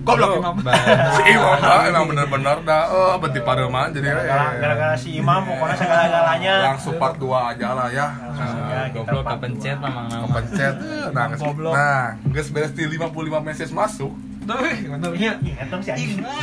[0.00, 0.56] Goblok Imam.
[1.16, 2.84] si Imam dah emang bener-bener dah.
[2.88, 6.54] Oh beti pareman jadi Gara-gara eh, gara-gara si Imam pokoknya segala-galanya.
[6.72, 8.06] langsung part 2 aja lah ya.
[8.08, 9.24] Nah, ya, Goblok.
[9.28, 9.88] kepencet dua.
[9.88, 10.24] memang nama.
[10.24, 10.74] kepencet.
[11.12, 11.24] Nah
[11.70, 14.12] nah geus beres di 55 message masuk.
[14.50, 15.38] Iya,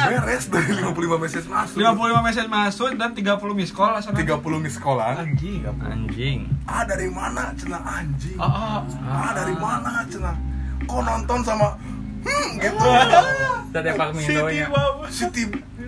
[0.07, 1.77] beres dari 55 message masuk.
[1.81, 5.17] 55 message masuk dan 30 miss call asal 30 miss callan.
[5.17, 5.65] Anjing.
[5.65, 6.39] Anjing.
[6.69, 8.37] ah dari mana cenah anjing.
[8.37, 8.79] Oh, oh.
[9.11, 10.37] ah dari mana cenah
[10.87, 11.75] kok nonton sama
[12.61, 12.87] gitu
[13.67, 14.65] Tadi Pak Mindonya.
[15.11, 15.43] Siti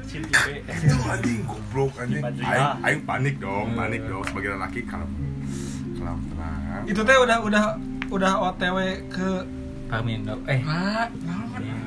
[0.10, 0.54] Si Tipe.
[0.66, 2.82] itu anjing goblok anjing aing ya.
[2.82, 5.06] aing panik dong panik dong sebagai lelaki kalau
[5.94, 7.64] kalau tenang Itu teh udah udah
[8.10, 8.78] udah OTW
[9.14, 9.30] ke
[9.90, 10.34] Pak Mindo.
[10.50, 10.62] Eh.
[10.66, 11.78] Parmino anjing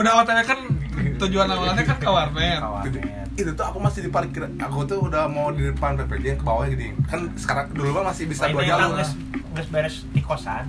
[0.00, 0.58] udah OTW kan
[1.20, 2.60] tujuan awalnya kan ke warnet.
[3.38, 6.46] itu, tuh aku masih di parkir aku tuh udah mau di depan PPJ yang ke
[6.48, 9.08] bawah gini kan sekarang dulu mah masih bisa dua jalur kan
[9.54, 10.64] geus beres di kosan.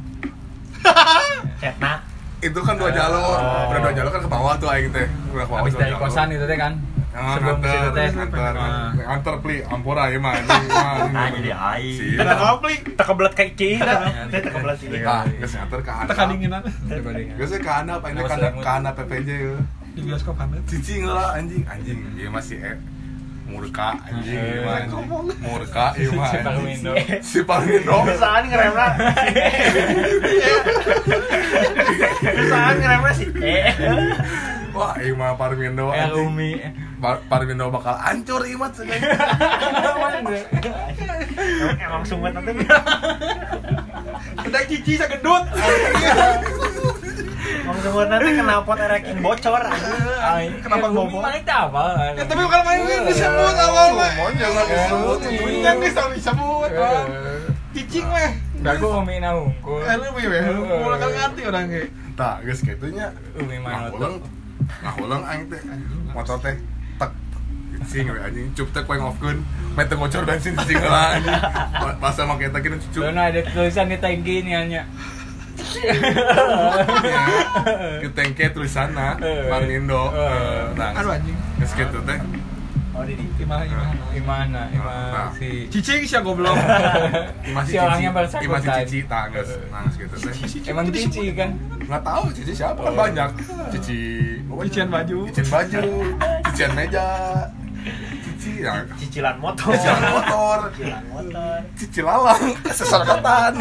[1.59, 1.93] Cetna.
[2.39, 3.67] itu kan dua jalur Oh.
[3.67, 5.99] udah dua jalur kan ke bawah tuh aing teh udah ke bawah Habis dari jalur.
[6.01, 6.73] kosan itu teh kan.
[7.09, 8.07] Ah, Sebelum situ teh.
[8.07, 8.53] nganter, Ah.
[8.93, 10.33] nganter, nganter pli, ampura ya mah.
[10.37, 11.97] ini mah, ini Nah, jadi aing.
[11.97, 13.79] Si, Udah kopli, Teu kebelet kayak cing.
[13.81, 14.89] Teu teu kebelet cing.
[15.03, 16.09] ah, geus nganter ke handap.
[16.09, 18.61] teka dinginan Geus ini Awas ke handap, lemut.
[18.61, 19.29] ke handap PPJ
[19.89, 20.61] di bioskop handap.
[20.63, 21.97] Cicing lah anjing, anjing.
[22.15, 22.77] Iya masih eh
[23.49, 24.85] murka anjing, Eh, iya.
[25.39, 26.29] Murka, iya mah.
[26.29, 26.65] Si Pak anjing.
[26.65, 26.91] Mindo.
[27.19, 27.95] Si Parmindo.
[28.05, 28.87] Kesalahan ngeremna.
[32.21, 33.27] Kesalahan ngeremna sih.
[33.35, 33.73] Eh.
[34.69, 36.23] Wah, iya mah Parmindo Eh anjing.
[36.23, 36.51] Umi.
[36.99, 38.99] Par- Parmindo bakal hancur iya mah cenah.
[41.79, 42.51] Emang sungut nanti.
[44.39, 45.43] Udah cici sagedut.
[47.69, 48.33] Emang sungut nanti
[48.65, 49.61] pot ranking bocor.
[49.61, 51.17] Kenapa Eh, Umi bobo?
[51.21, 51.83] mana apa?
[52.17, 54.09] Ya tapi bukan main ini disebut awal mah.
[54.33, 55.43] Jangan disebut Eh, itu.
[55.61, 56.69] Yang disebut disebut.
[56.73, 57.05] Eh.
[57.77, 58.31] Cicing meh.
[58.65, 59.85] Dagu Umi na hungkul.
[59.85, 60.41] Eh lu meh,
[60.81, 61.83] mulai kan ngerti orang ge.
[62.17, 63.13] Tah, geus kitu nya.
[63.37, 64.15] Umi mana Ngahulang,
[64.81, 65.61] ngahulang aing teh.
[66.09, 66.55] Motor teh
[66.97, 67.11] tek
[67.85, 69.45] cing we anjing cup teh koeng offkeun.
[69.77, 71.37] Main teu ngocor bensin cing lah anjing.
[72.01, 73.01] Bahasa make teh kieu cup.
[73.05, 74.89] Karena ada tulisan di tangki ini hanya.
[78.01, 79.47] Ke tengke tulisanna Eh.
[79.47, 80.11] Parmindo.
[80.11, 80.73] Eh.
[80.73, 81.37] Nah, Aduh anjing.
[81.57, 82.19] geus kitu teh.
[82.89, 83.91] Oh, di Gimana gimana?
[84.11, 84.59] Gimana?
[84.59, 84.67] Nah.
[84.67, 86.57] Gimana si Cicing sih goblok.
[87.49, 88.51] Masih Si orangnya cici, bersangkutan.
[88.51, 88.99] masih cici.
[89.07, 89.23] Nah,
[89.85, 90.33] geus kitu teh.
[90.67, 91.49] Emang cici kan?
[91.79, 93.29] Nggak tahu cici siapa kan banyak.
[93.71, 93.99] Cici
[94.43, 95.19] Cician baju.
[95.31, 95.81] Cicin baju,
[96.51, 97.07] cician meja,
[98.59, 99.71] cici ya, cicilan motor.
[99.71, 101.57] cicilan motor, Cicilan motor.
[101.73, 103.53] cici lalang, sesodotan.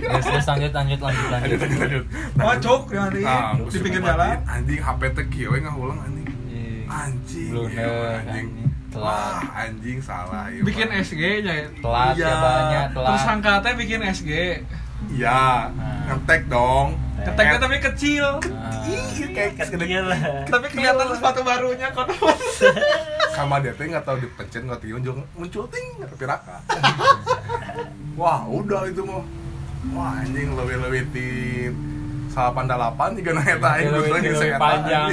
[0.00, 1.60] Terus terus lanjut lanjut lanjut Lanjut, lanjut.
[1.62, 2.04] lanjut, lanjut.
[2.42, 2.82] Oh, cuk,
[3.14, 3.22] di?
[3.22, 4.36] Nah, pinggir jalan.
[4.44, 6.26] Anjing HP teh kieu we ngahulang anjing.
[6.90, 7.50] Anjing.
[7.54, 8.46] Blunder, iya, anjing.
[8.90, 9.06] Telat.
[9.06, 10.62] Wah, anjing salah iya.
[10.66, 10.90] Bikin.
[10.90, 11.54] SG nya.
[11.78, 12.26] Telat Iya.
[12.26, 13.08] ya banyak telat.
[13.14, 14.30] Tersangka teh bikin SG.
[15.10, 16.06] Iya, Nah.
[16.08, 16.94] ngetek dong.
[17.20, 18.26] Keteknya tapi kecil.
[18.48, 18.80] Ah.
[18.86, 20.06] Ih, kayak Kecil.
[20.46, 22.08] Tapi kelihatan sepatu barunya kok.
[23.30, 26.60] sama dia teh nggak tahu dipencet nggak diunjuk muncul ting tapi raka
[28.20, 29.22] wah udah itu mah
[29.90, 31.72] wah anjing lebih lebih tim
[32.28, 35.08] salapan delapan juga aing Lebih- beneran lebih geus eta, panjang.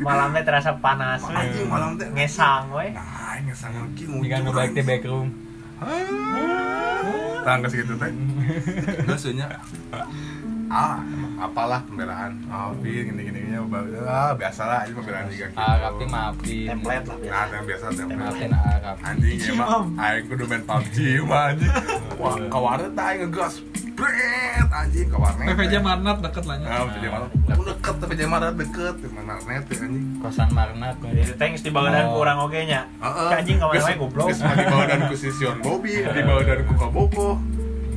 [0.00, 1.20] Malamnya terasa panas.
[1.26, 2.86] anjing malam teh Ngesang we.
[2.90, 3.04] nah
[3.52, 5.28] sangat lagi Jika ngebalik di back room.
[7.44, 8.10] tangga segitu teh
[9.06, 9.46] biasanya
[10.66, 10.98] ah
[11.38, 13.56] apalah pembelaan Alvin gini gini gini
[14.02, 16.66] ah biasa lah ini pembelaan juga gitu Ah, tapi maafin.
[16.68, 17.16] Template lah.
[17.22, 18.96] nah yang biasa template Maafin Arab.
[19.00, 21.72] anjing ya mah aing kudu main PUBG mah anjing
[22.16, 23.54] wah ka warnet tah aing ngegas
[23.94, 26.66] bret anjing ka warnet PVJ Marnat deket lah nya.
[26.66, 30.96] nah PVJ Marnat Aku deket PVJ Marnat deket mana net ya, anjing Kosan Marnat.
[30.98, 32.18] Jadi thanks di bawadan Oh.
[32.18, 32.90] kurang oge nya.
[32.98, 33.30] Heeh.
[33.32, 34.26] Anjing ka mana Geus- we goblok.
[34.34, 37.38] mah dibawa dan ku si Sion Bobby dibawa dan ku ka Bobo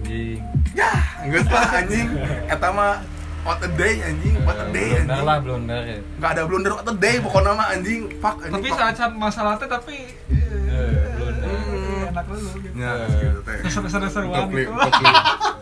[0.10, 0.42] Anjing.
[0.72, 0.90] ya
[1.24, 2.08] geus lah anjing
[2.50, 2.98] eta mah
[3.40, 5.82] what a day anjing what a day Blunder anjing lah blunder.
[5.84, 5.98] ya.
[6.18, 8.80] Gak ada blunder what a day pokoknya mah anjing fuck anjing Tapi fuck.
[8.80, 11.46] saat saat masalah teh tapi Eh, blunder.
[11.46, 12.74] eh, enak dulu gitu.
[12.76, 14.72] ya gitu teh Seru-seruan gitu.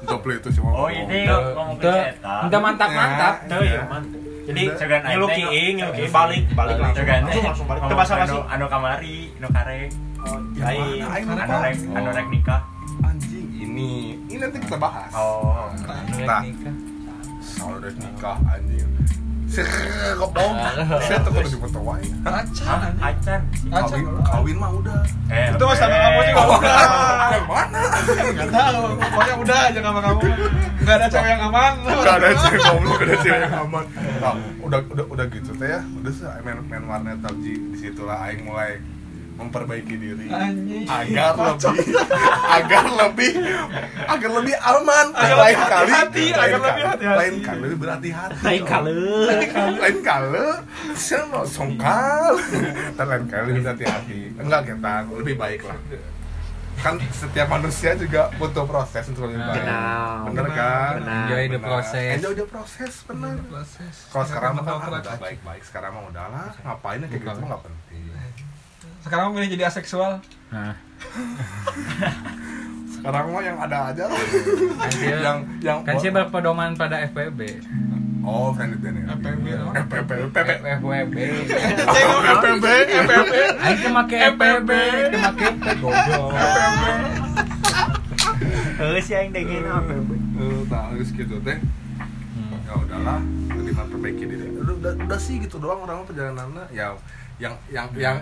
[0.08, 1.28] Jopli itu sih Oh, ini
[1.78, 3.34] ke ente mantap-mantap.
[3.46, 4.04] Tuh ya, man.
[4.48, 5.00] Jadi Udah.
[5.04, 7.04] nyeluki ing, nyeluki balik, balik langsung.
[7.04, 7.82] Langsung langsung balik.
[7.84, 8.38] Teu basa-basi.
[8.48, 11.02] anu kamari anu kareng Oh, Aing, aing.
[11.04, 11.56] aing anu lupa.
[11.62, 12.62] rek anu rek nikah
[13.08, 13.90] anjing ini
[14.24, 15.72] ini nanti kita bahas oh
[16.20, 16.42] Nah.
[16.42, 16.76] nikah.
[17.40, 18.86] soal udah nikah anjing
[19.48, 19.64] saya
[20.14, 20.54] kebom
[21.00, 22.92] saya tuh kudu dipoto wae Acan.
[23.00, 25.00] acan kawin kawin mah udah
[25.32, 27.30] eh Itu mah sama kamu juga Oh, udah.
[27.30, 27.82] yang mana
[28.28, 28.82] Enggak tahu.
[28.98, 30.22] Pokoknya udah aja sama kamu.
[30.78, 31.74] Enggak ada cewek yang aman.
[31.80, 33.86] Gak ada cewek goblok, gak ada cewek yang aman.
[34.18, 35.80] Nah, udah udah udah gitu teh ya.
[35.94, 38.80] Udah sih main main warnet PUBG di situlah aing mulai
[39.38, 40.26] memperbaiki diri.
[40.28, 40.86] Anjing.
[40.90, 41.86] agar lebih
[42.50, 43.32] agar lebih
[44.10, 45.06] agar lebih aman.
[45.14, 48.42] Agar lain lebih kali hati-hati, lain agar lebih kali lain kali lebih berhati-hati.
[48.44, 48.98] Lain kali.
[49.78, 50.48] lain kali.
[50.98, 52.34] Saya mau songkal.
[52.98, 54.20] Dan lain kali lebih hati-hati.
[54.36, 55.78] Enggak kita lebih baik lah.
[56.78, 59.66] Kan setiap manusia juga butuh proses untuk lebih baik.
[59.66, 60.30] Benar.
[60.30, 60.94] bener kan?
[61.02, 61.18] Benar.
[61.26, 61.66] Enjoy the Benar.
[61.66, 62.12] process.
[62.14, 63.96] enjoy the process Proses.
[64.14, 64.64] kalau sekarang mah
[65.18, 67.87] baik-baik sekarang mah udahlah ngapain ya kayak gitu mah nggak penting
[69.08, 70.20] Sekarang milih jadi aseksual.
[70.48, 70.76] Nah,
[72.90, 77.64] sekarang mah yang ada aja lah kan sih yang yang kan sih berpedoman pada FPB.
[78.22, 79.72] oh friendly benefit FPB, no?
[79.72, 81.16] FPB FPB FWB.
[82.28, 82.66] FPB
[82.98, 84.70] FPB Aing teh make FPB,
[85.08, 86.30] teu make P goblok.
[88.78, 89.94] Eh si aing dengin apa?
[89.94, 90.04] Eh,
[90.68, 91.58] nah terus gitu teh
[92.38, 92.54] Hmm.
[92.62, 93.18] ya udahlah
[93.50, 96.94] lebih memperbaiki diri udah, udah, udah sih gitu doang orang perjalanannya ya
[97.38, 98.18] yang yang yang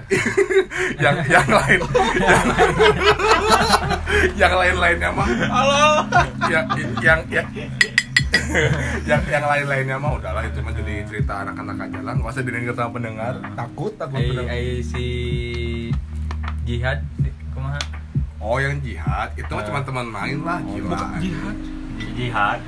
[1.04, 1.80] yang yang lain
[2.20, 2.44] yang,
[4.36, 5.86] yang lain lainnya mah Halo.
[6.52, 6.66] yang
[7.00, 7.48] yang yang
[9.08, 12.44] yang yang lain lainnya mah udahlah itu mah jadi cerita anak-anak aja lah nggak usah
[12.44, 15.06] didengar sama pendengar takut takut Ai pendengar ai si
[16.68, 17.00] jihad
[17.56, 17.80] kumaha?
[18.44, 19.68] oh yang jihad itu mah Eh.
[19.72, 21.56] cuma teman main lah gila Jihad.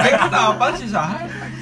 [0.00, 1.20] Eh, kita apa sih sah?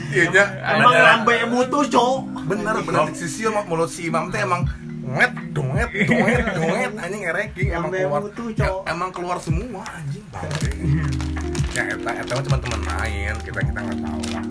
[0.09, 0.45] iya
[0.79, 2.39] Emang lambe mutu, Cok.
[2.49, 4.65] bener bener si sio mah mulut si imam teh emang
[5.05, 8.23] nget donget donget donget anjing ngereking emang Sampai keluar
[8.89, 10.73] emang keluar semua anjing bangke
[11.77, 14.45] ya eta eta mah cuma teman main kita kita nggak tahu lah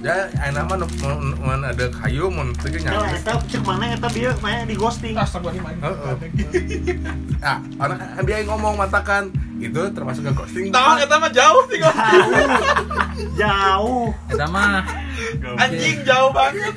[0.00, 0.76] ya enak mah
[1.36, 4.74] mun ada kayu mun teu ge Ya, nyampe eta cek mana eta bieu mah di
[4.74, 5.12] ghosting.
[5.12, 5.84] Astagfirullahaladzim.
[5.84, 7.44] Heeh.
[7.48, 7.58] ah
[8.16, 9.28] kan dia ngomong matakan
[9.60, 11.92] itu termasuk ke ghosting Tahu kita mah jauh tinggal.
[13.36, 14.08] Jauh.
[14.32, 14.80] Eta mah
[15.60, 16.72] Anjing jauh banget.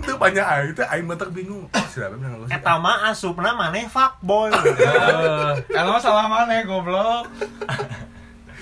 [0.00, 4.48] itu banyak aing teh aing mah bingung siapa yang ghosting Eta mah asupna maneh fuckboy.
[5.68, 7.28] Kalau salah mana goblok.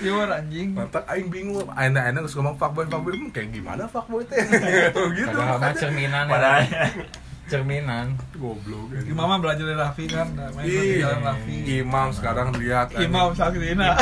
[0.01, 0.73] Iwar anjing.
[0.73, 1.69] Mantap, aing bingung.
[1.77, 4.41] Aina aina geus ngomong fuckboy fuckboy hmm, kayak gimana fuckboy teh?
[5.17, 5.37] gitu.
[5.37, 5.77] padahal mah makanya.
[5.77, 6.33] cerminan ya.
[6.33, 6.61] Padahal
[7.51, 8.15] Cerminan.
[8.39, 8.95] goblok.
[9.11, 11.55] Mama belajar dari Raffi kan, nah, main di jalan Raffi.
[11.83, 12.95] Imam sekarang lihat.
[12.95, 13.99] Imam Saktina.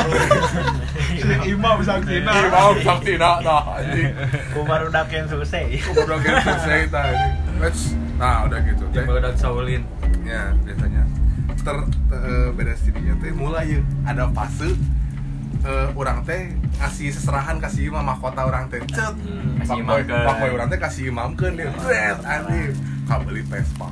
[1.50, 2.30] Imam Saktina.
[2.46, 4.14] Imam Saktina dah anjing.
[4.54, 5.66] Kumar udah yang susah.
[5.66, 7.34] Udah gitu selesai anjing.
[7.58, 7.82] Let's
[8.22, 9.02] nah udah gitu teh.
[9.02, 9.82] Barudak Shaolin.
[10.22, 11.02] Ya, biasanya
[11.60, 11.76] ter,
[12.08, 12.22] ter
[12.56, 14.72] beres tidinya teh mulai ya ada fase
[15.62, 16.40] eh, orang teh
[16.76, 19.14] ngasih seserahan kasih imam mahkota orang teh cet
[19.66, 20.24] imamkeun.
[20.24, 22.72] fuckboy orang teh kasih imamkeun dia cet anjing
[23.04, 23.88] ka beli Vespa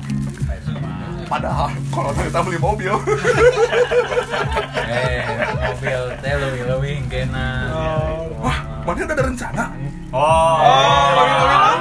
[1.25, 2.93] padahal kalau kita beli mobil
[4.89, 5.21] Eh,
[5.55, 7.47] mobil teh leuwih-leuwih engkena.
[8.35, 9.65] wah mana udah ada rencana
[10.09, 10.17] Oh.
[10.17, 11.79] Oh, lebih-lebih naon.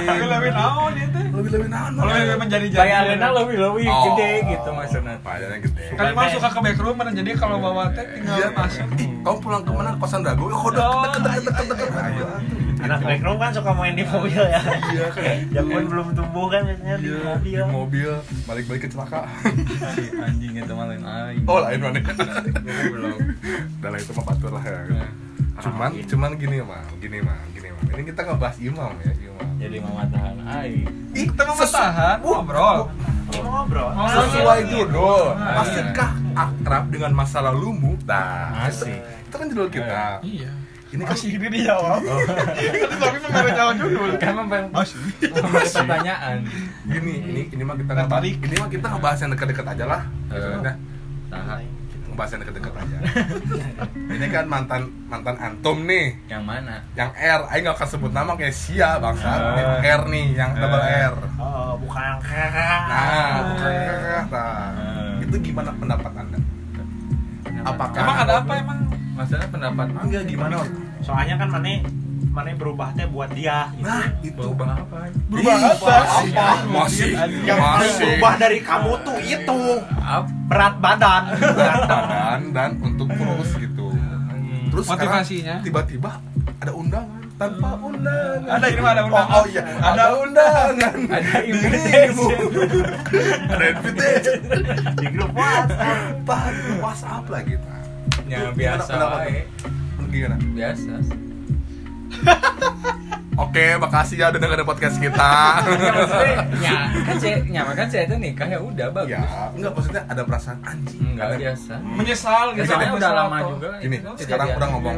[0.00, 1.20] Lebih-lebih naon itu.
[1.46, 2.80] Lebih lebih naon Kalau lebih menjadi jadi.
[2.80, 4.02] Bayaranna leuwih-leuwih Oh.
[4.08, 5.14] gede gitu maksudnya.
[5.18, 8.88] bayarannya gede Kan emang suka ke backroom mana jadi kalau bawa teh tinggal Iya, masuk.
[8.96, 10.20] Ih, kamu pulang ke mana kosan?
[10.20, 10.70] Oh, udah Oh,
[11.06, 11.90] deket deket deket deket deket.
[11.96, 12.26] Ayo,
[12.76, 14.60] Anak backroom kan suka main di mobil ya.
[14.60, 15.24] Iya kan.
[15.56, 17.56] Zaman belum tumbuh kan biasanya di Iya, mobil.
[17.56, 18.10] di mobil
[18.44, 19.26] balik-balik kecelakaan.
[19.94, 21.44] Si anjing itu mah lain aing.
[21.44, 21.98] Oh lain mana?
[22.02, 23.18] Goblok.
[23.80, 24.78] Udah lah itu mah lah ya.
[25.56, 25.62] Nah.
[25.64, 27.80] Cuman cuman gini mah, gini mah, gini mah.
[27.88, 29.48] Ini kita ngebahas imam ya, imam.
[29.56, 30.84] Jadi mematahan aing.
[31.16, 32.78] Ih, Kita mau bertahan, ngobrol.
[33.32, 33.88] Ngobrol.
[34.06, 35.24] Sesuai judul.
[35.32, 35.64] Ah.
[35.64, 37.96] Masihkah akrab dengan masa lalumu?
[38.04, 39.00] Nah, Asik.
[39.00, 40.20] itu kan judul kita.
[40.20, 40.52] Iya.
[40.86, 41.98] Ini kan Masih ini dijawab.
[41.98, 44.10] Tapi mah nggak jawab judul.
[44.20, 45.00] Kan memang Masih.
[45.72, 46.36] pertanyaan.
[46.84, 48.36] gini, ini ini mah kita Nggak ngebahas, tarik.
[48.38, 50.02] ini mah kita ngebahas yang dekat-dekat aja lah.
[50.30, 50.76] Eh.
[52.16, 52.96] Yang deket-deket aja
[54.16, 56.74] ini kan mantan mantan antum nih Yang mana?
[56.94, 59.92] yang R, Aing gak akan sebut nama kayak Sia bangsa Eh.
[59.92, 61.06] R nih, yang double Eh.
[61.06, 62.12] R Oh, bukan.
[62.88, 63.70] Nah, bukan
[64.26, 64.72] nah.
[64.72, 65.22] Eh.
[65.22, 66.38] itu gimana pendapat anda?
[67.62, 68.78] Apakah- Emang ada apa emang?
[69.12, 70.56] Maksudnya pendapat Enggak gimana?
[71.00, 71.80] Soalnya kan mana
[72.36, 73.72] mana berubah teh buat dia.
[73.72, 73.80] gitu.
[73.80, 74.98] Nah, itu berubah apa?
[75.26, 75.94] Berubah Ih, apa?
[75.96, 76.30] Masih,
[76.68, 77.10] masih,
[77.42, 77.96] Yang masih.
[77.96, 79.60] berubah dari kamu tuh itu
[79.96, 80.28] Apa?
[80.44, 81.22] berat badan.
[81.32, 83.86] Berat badan dan untuk terus gitu.
[84.68, 85.56] Terus Motivasinya?
[85.64, 86.20] tiba-tiba
[86.60, 88.48] ada undangan tanpa undangan.
[88.50, 89.28] Ada, ini mah ada undangan.
[89.30, 90.94] Oh, oh iya, ada undangan.
[91.16, 92.32] Ada invitation.
[93.52, 94.38] ada invitation.
[94.94, 96.28] Di grup WhatsApp.
[96.76, 97.80] WhatsApp lagi, Pak.
[98.26, 99.40] Ya Gimana biasa wae.
[99.96, 100.04] lu?
[100.08, 100.36] Gimana?
[100.50, 100.92] Biasa.
[103.36, 105.60] Oke, makasih ya udah dengerin podcast kita.
[105.60, 105.92] Ya,
[106.56, 109.20] ya kan saya nyaman kan saya itu nikah ya udah bagus ya,
[109.52, 111.04] enggak maksudnya ada perasaan anjing.
[111.06, 112.64] enggak Ada- biasa Menyesal Ya, gitu.
[112.66, 114.56] soalnya udah lama juga Gini, itu sekarang kejadian.
[114.56, 114.94] orang ngomong.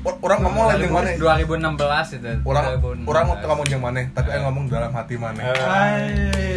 [0.00, 1.10] Or- Orang ngomong lagi mana?
[1.12, 3.04] 2016 itu Orang 2016.
[3.04, 5.40] orang mau ngomong yang mana, tapi aing ngomong dalam hati mana.
[5.44, 6.04] Hai.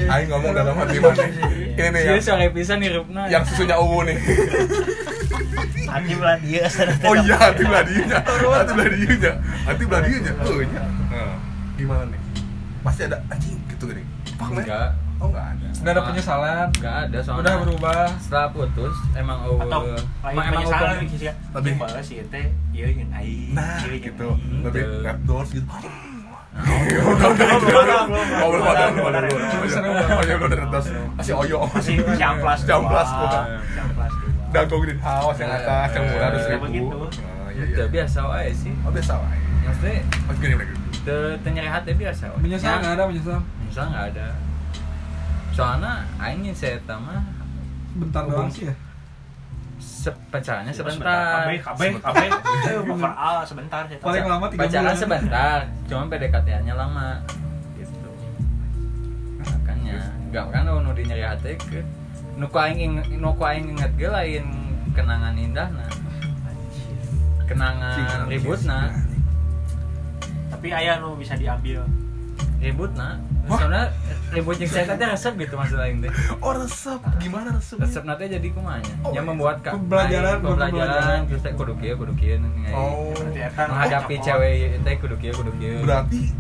[0.08, 1.24] Aing ngomong dalam hati mana.
[1.76, 3.22] Ini nih Iya, yang, sore pisan hirupna.
[3.28, 4.16] yang susunya ungu nih.
[5.88, 6.64] Hati belah dia
[7.02, 8.20] Oh iya, hati belah dieunya.
[8.20, 9.34] Hati belah dieunya.
[9.64, 10.34] Hati belah dieunya.
[10.38, 10.84] Oh iya.
[11.08, 11.36] Nah,
[11.74, 12.20] Gimana nih?
[12.82, 14.04] Pasti ada anjing gitu gini.
[14.34, 14.62] Fuck, man.
[14.62, 15.68] enggak Oh enggak ada.
[15.74, 16.68] Nggak ada penyesalan.
[16.72, 18.06] enggak ada soalnya Udah berubah.
[18.18, 19.80] setelah putus emang oh atau
[20.24, 24.04] emang penyesalan gitu sih Lebih- lebih balas sih teh iya yang aing Nah, ieu yang
[24.04, 24.28] gitu.
[24.30, 24.62] aing.
[24.62, 25.02] Lebih Gitu.
[25.02, 25.66] red doors gitu.
[25.68, 25.82] Oh,
[26.58, 27.02] Oh, iya.
[27.06, 30.36] Oh, iya.
[31.18, 31.60] Masih oyo.
[31.68, 33.10] masih camplas Camplas,
[33.74, 34.12] camplas
[34.48, 34.56] dua.
[34.58, 36.66] Dago greenhouse yang atas, yang murah ratus ribu.
[36.66, 36.96] Begitu.
[36.96, 37.10] Oh,
[37.50, 37.88] iya, Itu iya.
[37.90, 39.38] biasa wae sih Oh, biasa wae.
[39.62, 40.74] maksudnya Oh, gini, gini.
[41.02, 42.40] te te nyeri hati biasa wae.
[42.40, 43.40] Menyesal Ya, nggak ada menyesal.
[43.58, 44.28] menyesal nggak ada
[45.50, 47.18] soalnya aing nyin saya mah
[47.96, 48.74] Bentar doang sih ya.
[50.30, 52.30] pacarannya Ya, sebentar Kabeh, kabeh, kabeh.
[52.64, 53.82] Eh, overall sebentar.
[53.90, 54.96] Paling lama tiga pacaran bulan.
[54.96, 57.20] sebentar cuma PDKT-nya lama
[57.74, 58.10] gitu
[59.40, 59.98] makanya
[60.30, 61.82] nggak kan nu di nyeri hati ke
[62.38, 64.46] nu ku aing ing- nu ku aing inget ge lain
[64.92, 65.90] kenangan indah nah
[67.44, 68.94] kenangan ribut nah
[70.48, 71.84] Tapi aya nu bisa diambil.
[72.58, 73.94] ribut nah soalnya
[74.30, 76.98] ribut yang saya tadi resep gitu maksud aing teh Oh, resep.
[77.18, 77.78] Gimana resep?
[77.78, 82.14] resep nanti jadi kumanya Oh, yang membuat kak Pembelajaran, pembelajaran terus teh kudu kieu kudu
[82.14, 82.42] kieu.
[82.70, 83.14] Oh.
[83.46, 86.34] Menghadapi cewek teh kudu kieu kudu kieu Berarti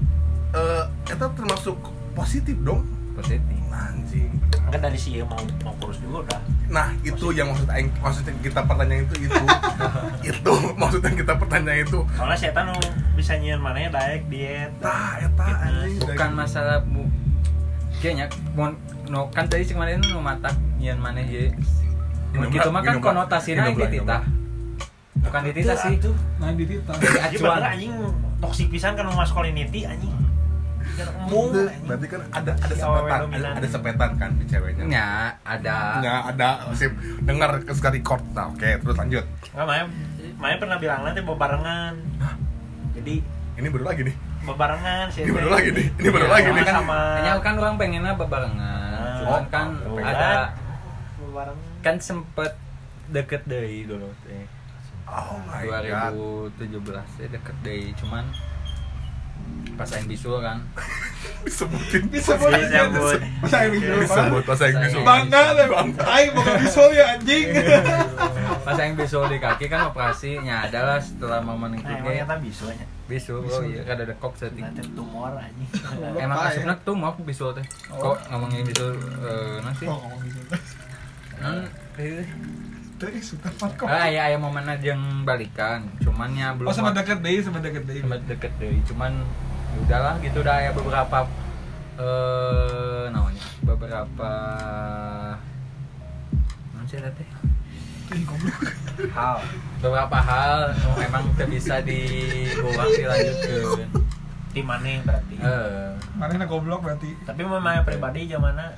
[0.49, 1.77] eh itu termasuk
[2.11, 2.81] positif dong.
[3.17, 4.31] Positif Anjing.
[4.73, 6.39] Kan dari si mau mau kurus juga udah.
[6.67, 9.43] Nah, itu yang maksud aing maksudnya kita pertanyaan itu itu.
[10.33, 11.99] itu maksudnya kita pertanyaan itu.
[12.17, 12.73] Soalnya saya nu
[13.13, 14.71] bisa nyian mana ya daek diet.
[14.81, 15.77] Tah, eta Fitness.
[15.77, 16.09] anjing.
[16.09, 17.05] bukan masalah bu
[17.97, 18.69] kayaknya mau
[19.09, 21.45] no kan tadi sih kemarin nu matak nyian maneh ye
[22.35, 24.21] Minum, gitu mah kan konotasinya minum, yang dititah
[25.17, 25.95] bukan dititah sih
[26.37, 26.93] Nah, di Tita.
[26.93, 27.93] jadi Jadi acuan bener anjing
[28.37, 30.13] toksik pisan kan masculinity anjing.
[30.13, 30.26] Jangan embung.
[30.99, 31.69] Anjing.
[31.83, 34.83] berarti kan ada ada Si awewe sepetan, ada, ada sepetan kan di ceweknya.
[34.87, 35.09] ya
[35.43, 38.23] ada Ya, ada sip dengar sekali record.
[38.31, 39.25] Nah, oke, terus lanjut.
[39.47, 39.83] Enggak Maya,
[40.35, 41.93] Maya pernah bilang nanti bebarengan.
[42.93, 43.15] Jadi
[43.53, 44.15] Ini baru lagi nih.
[44.43, 45.21] bebarengan sih.
[45.21, 45.85] Ini baru lagi nih.
[45.95, 46.63] Ini baru Ya, lagi nih.
[46.63, 50.29] kan, Sama- kayaknya kan orang pengennya bebarengan Ah, cuman oh, kan oh, ada
[51.19, 51.69] bebarengan.
[51.79, 52.51] kan sempet
[53.07, 54.45] deket deh dulu teh
[55.05, 56.13] Oh my god.
[56.59, 56.77] 2017
[57.15, 58.23] teh deket deh cuman
[59.73, 60.57] pas aing bisul kan
[61.37, 62.09] Disebutin.
[62.09, 62.49] Disebut.
[62.49, 63.19] Disebut.
[63.39, 64.03] Bisul, Pak?
[64.03, 65.01] Disebut pas aing bisul.
[65.05, 65.67] Bangga deh,
[66.03, 67.47] Aing bakal bisul ya anjing.
[68.65, 72.19] pas aing bisul di kaki kan operasi nya adalah setelah momen itu Nah, emang ge
[72.19, 72.85] ternyata bisunya.
[73.07, 75.69] bisul oh iya kada ada kok Nanti tumor anjing.
[76.17, 76.83] emang asupna ya?
[76.83, 78.91] tuh mau bisul teh kok ngomongin bisul
[79.23, 80.43] eh nanti Oh, ngomong bisul.
[82.99, 83.85] Eh, sudah kok.
[83.85, 87.83] ah ya aya momen yang balikan cuman ya belum Oh, sama deket deh, sama deket
[87.83, 88.01] deh.
[88.01, 89.11] sempat deket deh cuman
[89.69, 91.17] ya udahlah gitu udah ya beberapa
[91.95, 94.31] eh namanya beberapa
[96.71, 97.29] non sih teh.
[99.11, 99.37] Hal.
[99.77, 103.89] beberapa hal memang tidak bisa diulang dilanjutkan
[104.47, 105.35] Di mana berarti?
[105.37, 107.13] eh Mana yang goblok berarti?
[107.21, 108.73] Tapi memang pribadi zamana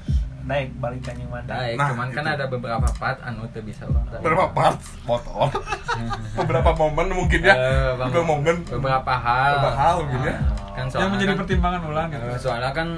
[0.50, 1.46] naik balikan yang mana?
[1.48, 2.34] baik Nah, cuman kan itu.
[2.34, 4.75] ada beberapa part anu teu bisa ulang Berapa part
[5.06, 5.53] motor?
[6.39, 7.53] Beberapa momen mungkin ya.
[7.53, 8.56] Eh, Beberapa momen.
[8.65, 10.36] beberapa hal Beberapa hal mungkin ya.
[10.72, 12.25] kan Yang soalnya menjadi kan, pertimbangan ulang gitu.
[12.25, 12.89] eh, soalnya kan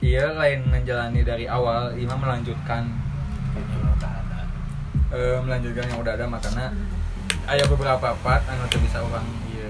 [0.00, 2.82] iya lain menjalani dari awal Ima melanjutkan
[5.10, 6.70] eh, melanjutkan yang udah ada makanya
[7.44, 9.68] ada beberapa part anu teu bisa orang iya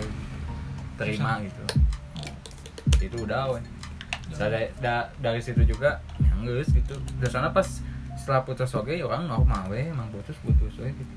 [0.96, 1.64] terima gitu
[3.00, 3.60] itu udah we.
[4.42, 7.66] Dari, da- dari situ juga ya geus gitu dari sana pas
[8.14, 11.12] setelah putus oke ya orang normal we emang putus putus we gitu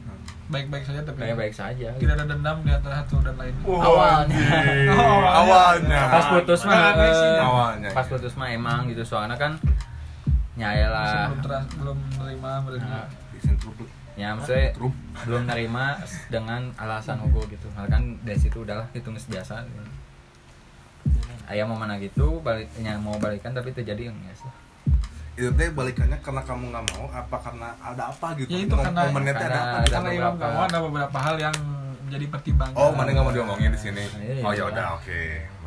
[0.46, 2.00] Baik-baik saja tapi kayak baik saja gitu.
[2.01, 3.56] tidak ada dendam di antara satu dan lain.
[3.63, 4.44] Wah, Awalnya.
[4.92, 6.00] Oh, awalnya.
[6.10, 7.39] pas putus mah Nah, eh.
[7.39, 7.89] Awalnya.
[7.92, 9.56] pas putus mah emang gitu soalnya kan
[10.53, 12.86] nyaya Masih lah belum teras, belum menerima berarti.
[12.86, 13.08] Nah,
[14.13, 14.94] ya maksudnya Truk.
[15.25, 15.86] belum nerima
[16.30, 19.65] dengan alasan hukum gitu Hal kan dari situ udahlah itu geus biasa
[21.45, 24.51] ayah mau mana gitu baliknya mau balikan tapi terjadi enggak sih
[25.33, 28.50] Itu teh balikannya karena kamu nggak mau apa karena ada apa gitu?
[28.50, 29.77] Ya, itu karena- momennya teh ada karena apa?
[29.79, 31.55] ada Karena Imam beberapa- gak mau ada beberapa hal yang
[32.05, 32.75] menjadi pertimbangan.
[32.77, 34.03] Oh, mana nggak mau diomongin di sini?
[34.13, 34.45] Iya.
[34.45, 35.22] Oh ya udah, oke,
[35.57, 35.62] oke.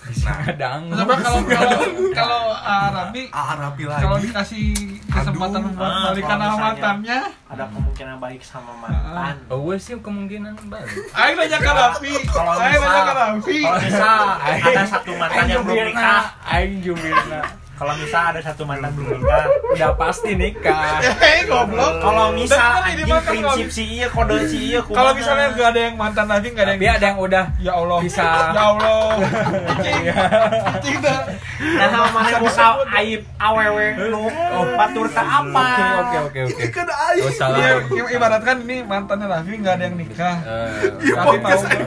[0.00, 1.80] Nah kadang Coba kalau kalau
[2.10, 4.00] kalau ah, Raffi ah lagi.
[4.00, 4.64] kalau dikasih
[5.06, 5.72] kesempatan Aduh.
[5.72, 9.36] buat Ah, balikan sama mantannya, ada kemungkinan baik sama mantan.
[9.46, 12.12] Oh gue sih kemungkinan balik ayo nanya ke Raffi.
[12.26, 13.58] Kalau Ayo nanya misal- ke Raffi.
[13.60, 16.22] kalau misal ada satu mantan yang belum nikah.
[16.42, 17.40] Aing jumirna
[17.80, 21.00] kalau misal ada satu mantan belum nikah udah pasti nikah
[21.32, 21.96] Eh, goblok.
[21.98, 24.80] kalau misal ini anjing prinsip kalau- si iya kode si iya.
[24.84, 27.98] Kalau misalnya nggak ada yang mantan Raffi, nggak ada yang ada yang udah Ya Allah.
[28.00, 28.20] Bisa.
[28.56, 29.08] Ya Allah.
[30.78, 31.20] Cing dah.
[31.60, 32.66] nah mana buka
[32.98, 34.24] aib awewe nu
[34.74, 36.86] batur ke apa oke oke oke oke kan
[37.18, 40.36] oh salah Iya, i- ibaratkan ini mantannya Raffi nggak ada yang nikah.
[40.40, 41.84] Eh, Raffi mau lagi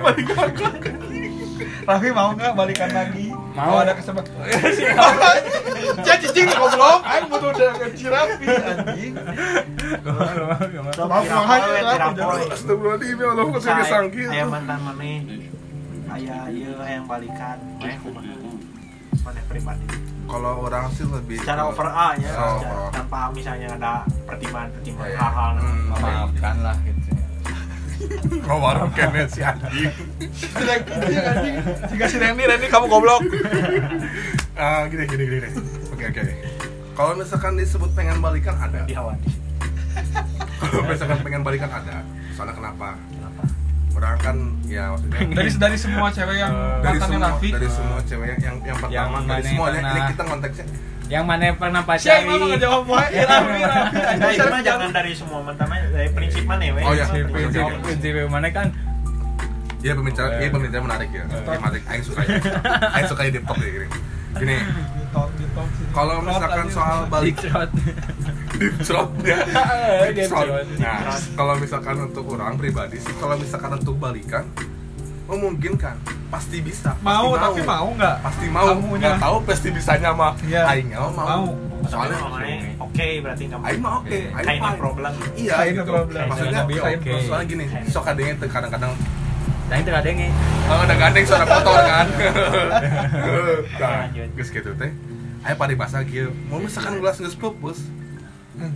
[1.83, 3.27] Raffi mau nggak balikan lagi?
[3.53, 3.61] Mau.
[3.63, 4.33] Kalau ada kesempatan.
[6.07, 6.99] Jadi cing goblok.
[7.03, 9.13] Aing butuh udah si Raffi anjing.
[10.03, 11.61] Maaf, maaf,
[12.13, 12.41] poe.
[12.49, 15.11] Astagfirullahaladzim ya Allah kok saya Saya kesangkit aya mantan mana
[16.09, 18.33] aya ieu yang balikan meh kumaha
[19.21, 19.85] mana pribadi
[20.23, 22.89] kalau orang sih lebih secara overall ya Oh, oh.
[22.89, 23.93] tanpa misalnya ada
[24.23, 25.19] pertimbangan-pertimbangan Iya.
[25.19, 25.89] hal-hal Hmm.
[25.89, 27.09] memaafkan lah gitu
[28.43, 29.91] Ngomong kene si anjing
[30.33, 31.55] Si Randy anjing.
[31.93, 33.21] Jika si Randy, Randy kamu goblok.
[34.53, 35.49] Ah, gini gini gini.
[35.89, 36.21] Oke oke.
[36.93, 38.85] Kalau misalkan disebut pengen balikan ada.
[38.85, 39.17] di hawa
[40.61, 42.05] Kalau misalkan pengen balikan ada.
[42.33, 42.97] Soalnya kenapa?
[43.93, 47.49] Orang kan ya maksudnya Dari dari semua cewek yang dari mantannya semua Raffi.
[47.53, 50.65] dari semua cewek yang yang, yang pertama Yang dari semuanya ini kita konteksnya
[51.13, 52.89] yang mana pernah Siapa emang pacari ngejawab?
[53.13, 53.97] Ya Raffi, Raffi.
[54.01, 54.33] Nah, anjing.
[54.33, 56.71] itu mah jangan dari semua mah, dari prinsip mana ya?
[56.81, 57.05] Oh, iya.
[57.05, 57.63] Prinsip.
[57.85, 58.67] Prinsip mana kan
[59.83, 61.23] Iya pembicaraan, iya pembicaraan menarik ya.
[61.27, 62.39] Yang menarik, Aing suka ya.
[62.95, 63.87] Aing suka ya deep talk ya gini.
[64.33, 65.05] Gini, Di
[65.37, 65.45] di
[65.93, 69.37] kalau misalkan soal balik deep throat ya.
[70.25, 70.65] Throat.
[70.79, 74.47] Nah, kalau misalkan untuk orang pribadi sih, kalau misalkan untuk balikan,
[75.33, 75.95] memungkinkan,
[76.27, 76.93] pasti bisa.
[76.93, 78.15] pasti Mau, tapi mau nggak?
[78.21, 78.67] Pasti mau.
[78.69, 79.01] Kamunya.
[79.13, 80.33] Nggak tahu pasti bisanya mah.
[80.41, 80.61] Iya.
[80.65, 81.09] Aing mau.
[81.11, 81.45] Mau.
[81.83, 82.17] Soalnya
[82.79, 84.19] oke, berarti nggak Aing mah oke.
[84.31, 84.79] Aing Kayak fine.
[84.79, 85.11] problem.
[85.35, 85.91] Iya, Kayak gitu.
[85.91, 86.23] problem.
[86.27, 87.11] Maksudnya oke.
[87.23, 88.93] Soalnya gini, sok ada yang kadang-kadang
[89.63, 90.27] nah itu ada yang
[90.69, 92.05] Oh, ada gandeng suara motor kan.
[93.81, 94.29] nah, Lanjut.
[94.35, 94.91] geus gitu teh.
[95.41, 96.29] Aya paribasa kieu.
[96.45, 97.79] Mau misalkan gelas geus pupus.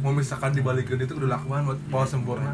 [0.01, 2.51] Mau misalkan dibalikeun itu udah lakuan buat bawa sempurna.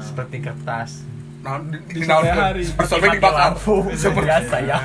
[0.00, 1.04] seperti kertas
[1.46, 2.62] Nah, di, di, Di di sore hari.
[2.66, 3.52] Persobek dibakar.
[3.94, 4.84] Seperti ya sayang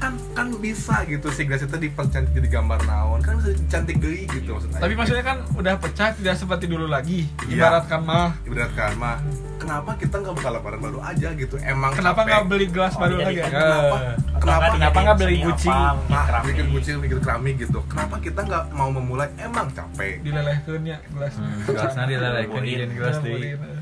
[0.00, 4.24] kan kan bisa gitu si gelas itu dipercantik jadi gambar naon kan bisa cantik deui
[4.24, 4.80] gitu maksudnya.
[4.80, 7.28] Tapi maksudnya kan udah pecah tidak seperti dulu lagi.
[7.44, 7.68] Iya.
[7.68, 8.32] Ibaratkan mah.
[8.48, 9.20] ibaratkan mah
[9.60, 13.16] kenapa kita nggak buka lembaran baru aja gitu emang Kenapa nggak beli gelas Oh, baru
[13.20, 13.36] lagi?
[13.36, 13.46] ya?
[13.52, 13.96] kenapa
[14.40, 16.48] kenapa nggak kenapa nggak beli Nah, keramik.
[16.48, 17.80] bikin kucing, bikin keramik gitu.
[17.84, 19.28] Kenapa kita nggak mau memulai?
[19.36, 20.24] Emang capek.
[20.24, 21.34] Dilelehkeun ya gelas.
[21.68, 23.16] gelasnya dilelehkan di gelas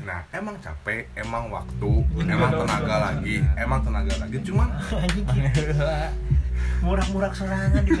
[0.03, 4.37] Nah, emang capek, emang waktu, emang tenaga lagi, emang tenaga lagi.
[4.41, 4.67] Cuman,
[5.13, 5.33] gitu.
[6.79, 7.91] Murah-murah sorangan di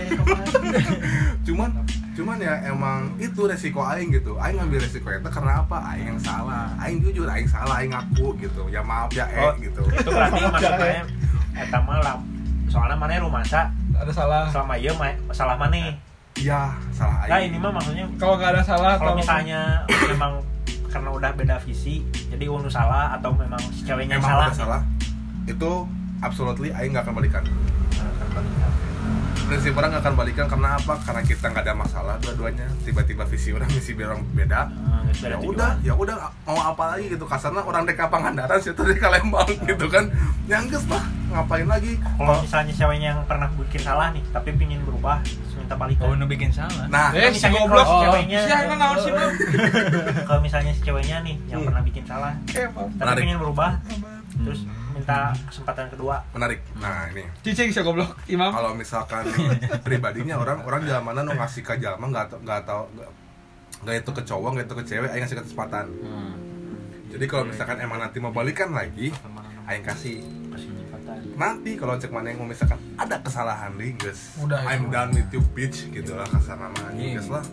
[1.47, 1.69] cuman,
[2.13, 4.35] cuman ya emang itu resiko aing gitu.
[4.35, 5.77] Aing ngambil resiko itu karena apa?
[5.85, 6.71] Aing yang salah.
[6.79, 8.67] Aing jujur, aing salah, aing ngaku gitu.
[8.67, 9.51] Ya maaf ya, eh Oh.
[9.59, 9.83] gitu.
[9.85, 11.03] Itu berarti maksudnya
[11.55, 12.19] eta mah lam.
[12.69, 14.47] Soalnya mana rumasa Ada salah.
[14.47, 15.91] selama ieu mah salah mana?
[16.39, 17.51] Iya, salah Nah, aing.
[17.51, 20.39] ini mah maksudnya Kalau nggak ada salah kalau atau misalnya memang
[20.89, 24.81] karena udah beda visi jadi unu salah atau memang si ceweknya yang emang salah salah.
[25.45, 25.85] Itu
[26.19, 27.43] absolutely aing nggak akan balikan.
[29.49, 30.93] Prinsip orang nggak akan balikan karena apa?
[31.01, 32.69] Karena kita nggak ada masalah dua-duanya.
[32.85, 34.69] Tiba-tiba visi orang misi orang beda.
[35.09, 37.25] Beda Ya udah, ya udah mau apa lagi gitu.
[37.25, 40.05] Kasarnya orang deka Pangandaran situ di Kalembang gitu kan.
[40.45, 41.93] Nyangges lah, ngapain lagi?
[42.15, 45.21] kalau misalnya ceweknya yang pernah bikin salah nih tapi pingin berubah
[45.55, 47.77] minta balikan oh nu bikin salah Nah, Eh, si misalnya goblok.
[47.77, 48.01] kalau si Oh.
[48.03, 49.31] ceweknya Si Aina naon sih, Bang?
[50.23, 51.67] kalau misalnya si ceweknya nih yang Hmm.
[51.67, 52.87] pernah bikin salah Emang.
[52.95, 53.71] tapi pengen berubah
[54.39, 56.59] terus minta kesempatan kedua menarik.
[56.75, 58.17] Nah, ini Cicing si goblok.
[58.25, 58.49] Imam.
[58.49, 59.23] kalau misalkan
[59.85, 62.83] pribadinya orang orang zaman mana nu ngasih ke jalma nggak tau nggak tahu
[63.79, 65.85] nggak itu ke cowok nggak itu ke cewek aing ngasih kesempatan
[67.09, 69.09] jadi kalau misalkan emang nanti mau balikan lagi
[69.65, 70.19] aing kasih
[71.39, 75.31] nanti kalau cek mana yang mau misalkan ada kesalahan nih guys Udah, I'm done with
[75.31, 77.23] you bitch gitu lah kasar nama anjing Iya.
[77.23, 77.43] guys lah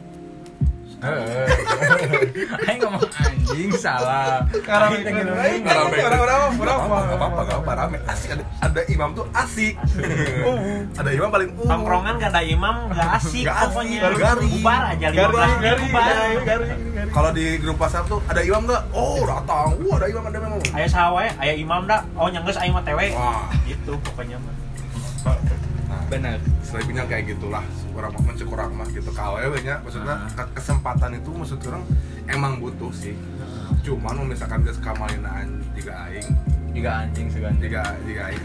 [2.67, 4.41] Aing ngomong anjing salah.
[4.65, 5.99] Karena ngomong, Rame.
[6.01, 7.99] Orang-orang Gak apa-apa, gak apa-apa, gak apa rame.
[8.09, 9.75] Asik ada, ada imam tuh asik.
[11.01, 11.69] Ada imam paling uh.
[11.69, 13.99] tongkrongan gak ada imam gak asik Gak asik, pokoknya.
[14.17, 14.51] garing.
[14.57, 17.11] bubar aja bubar garing, garing, garing.
[17.13, 18.83] kalau di grup WhatsApp tuh ada imam gak?
[18.97, 20.61] oh datang, uh ada imam ada imam.
[20.73, 22.01] Ayah sawe ayah imam dah.
[22.17, 23.45] Oh nyangges ayah mah tewe wah.
[23.69, 24.55] Gitu pokoknya mah
[25.87, 26.37] nah, benar.
[26.61, 27.65] Selebihnya kayak gitulah.
[27.93, 29.09] Orang mah orang mah gitu.
[29.09, 30.31] KWW nya maksudnya Ah.
[30.35, 31.83] ke- kesempatan itu maksud orang
[32.27, 33.15] emang butuh sih.
[33.81, 36.29] Cuman mau misalkan geus kamalinaan juga aing.
[36.73, 37.55] Jika anjing segan.
[37.57, 38.45] jika jika aing.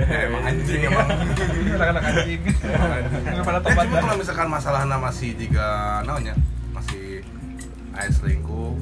[0.00, 1.08] Ya, emang anjing emang.
[1.76, 2.40] Anak-anak anjing.
[3.22, 5.66] Emang pada Eh, tobat cuma kalau misalkan masalahnya masih jika
[6.02, 6.34] namanya
[6.72, 7.20] masih
[7.92, 8.72] air selingkuh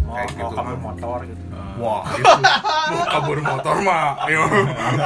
[0.00, 0.78] mau kayak mau gitu mah.
[0.80, 1.42] motor gitu
[1.76, 2.24] Wah, itu
[2.88, 4.16] mau kabur motor mah.
[4.24, 4.42] Ayo.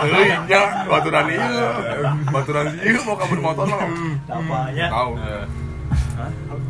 [0.07, 1.67] Euy, nya baturan ieu.
[2.31, 3.83] Baturan ieu mau kabur motor mah.
[4.29, 5.13] apanya Tahu.
[5.19, 5.47] Eh,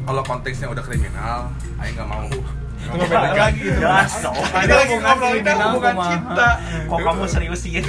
[0.01, 2.25] Kalau konteksnya udah kriminal, aing nggak mau.
[2.81, 6.11] itu mah beda lagi itu jelas dong kita lagi kriminal, hubungan kumaha.
[6.11, 6.49] cinta
[6.89, 7.85] kok kamu seriusin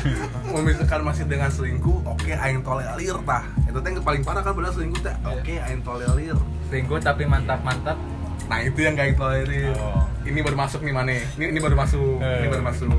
[0.50, 3.44] Mau misalkan masih dengan selingkuh, oke aing tolerir tah.
[3.68, 5.14] Itu teh yang paling parah kan bener selingkuh teh.
[5.22, 6.34] Oke aing tolerir.
[6.66, 8.00] Selingkuh tapi mantap-mantap.
[8.48, 9.70] Nah, itu yang gak aing tolerir.
[9.76, 10.02] Oh.
[10.22, 11.12] Ini baru masuk nih mana?
[11.34, 12.20] Ini ini baru masuk.
[12.20, 12.50] Ini Eh.
[12.50, 12.92] baru masuk.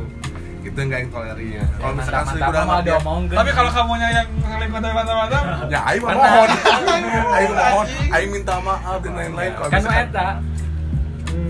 [0.62, 1.62] Itu yang gak aing tolerir.
[1.76, 6.10] Kalau misalkan selingkuh mantap-mantap dalam tapi kalau kamunya yang selingkuh dari mantap-mantap Ya, aing mah
[6.12, 6.30] Pernah.
[6.32, 6.50] mohon.
[7.32, 10.28] Aing mohon, aing minta maaf dan lain-lain kalau kan eta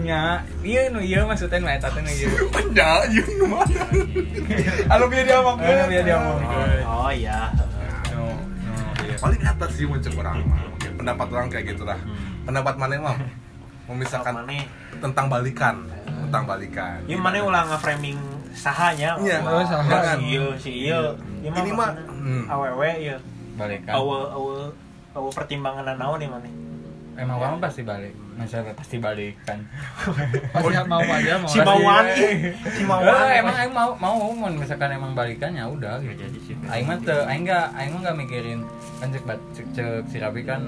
[0.01, 0.23] nya
[0.61, 2.27] iya nu iya maksudnya nu eta teh nu iya
[2.77, 3.65] Ya, iya nu mah.
[4.87, 6.39] alo biar dia ngomong Eh, biar dia ngomong.
[6.85, 7.39] oh iya
[8.07, 8.23] nu
[8.61, 10.39] nu iya Paling atas sih muncul orang.
[10.93, 11.97] Pendapat orang kayak gitu lah.
[12.43, 13.17] Pendapat mana mah?
[13.89, 14.53] Memisahkan mana
[15.01, 16.97] tentang balikan, tentang balikan.
[17.09, 18.17] ini mana ulah nge-framing
[18.53, 19.17] sahanya?
[19.17, 19.89] Iya, Oh, saha.
[19.89, 20.17] jangan.
[20.21, 20.99] si iya si iya
[21.41, 22.43] Ini mah, maksudna hmm.
[22.53, 23.17] awewe iya.
[23.57, 23.91] Balikan.
[23.97, 24.55] Awe awe
[25.17, 26.49] awe pertimbangan naon nih mana
[27.19, 28.13] emang kamu pasti balik.
[28.39, 29.59] Misalnya pasti balikan.
[30.55, 31.51] Pasti mau aja mau.
[31.51, 32.55] Si Mawan ih.
[32.73, 33.13] Si Mawan.
[33.29, 34.49] Eh, emang aing mau mau mau.
[34.49, 36.25] Misalkan emang balikan ya udah gitu.
[36.71, 38.59] Aing mah teu aing enggak aing mah enggak mikirin
[38.97, 39.23] kan cek,
[39.75, 40.61] cek si Rabi kan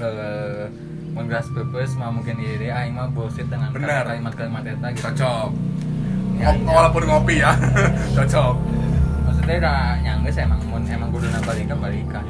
[0.00, 0.66] eh
[1.12, 4.02] mun gas pepes mah mungkin iya deh aing mah bullshit dengan Benar.
[4.06, 5.48] kalimat-kalimat eta gitu Cocok.
[6.34, 6.70] Ya, Ngop- ya.
[6.72, 7.50] Walaupun ngopi ya.
[8.16, 8.54] Cocok.
[9.22, 12.22] maksudnya udah nyangges emang mun emang kuduna balikan balikan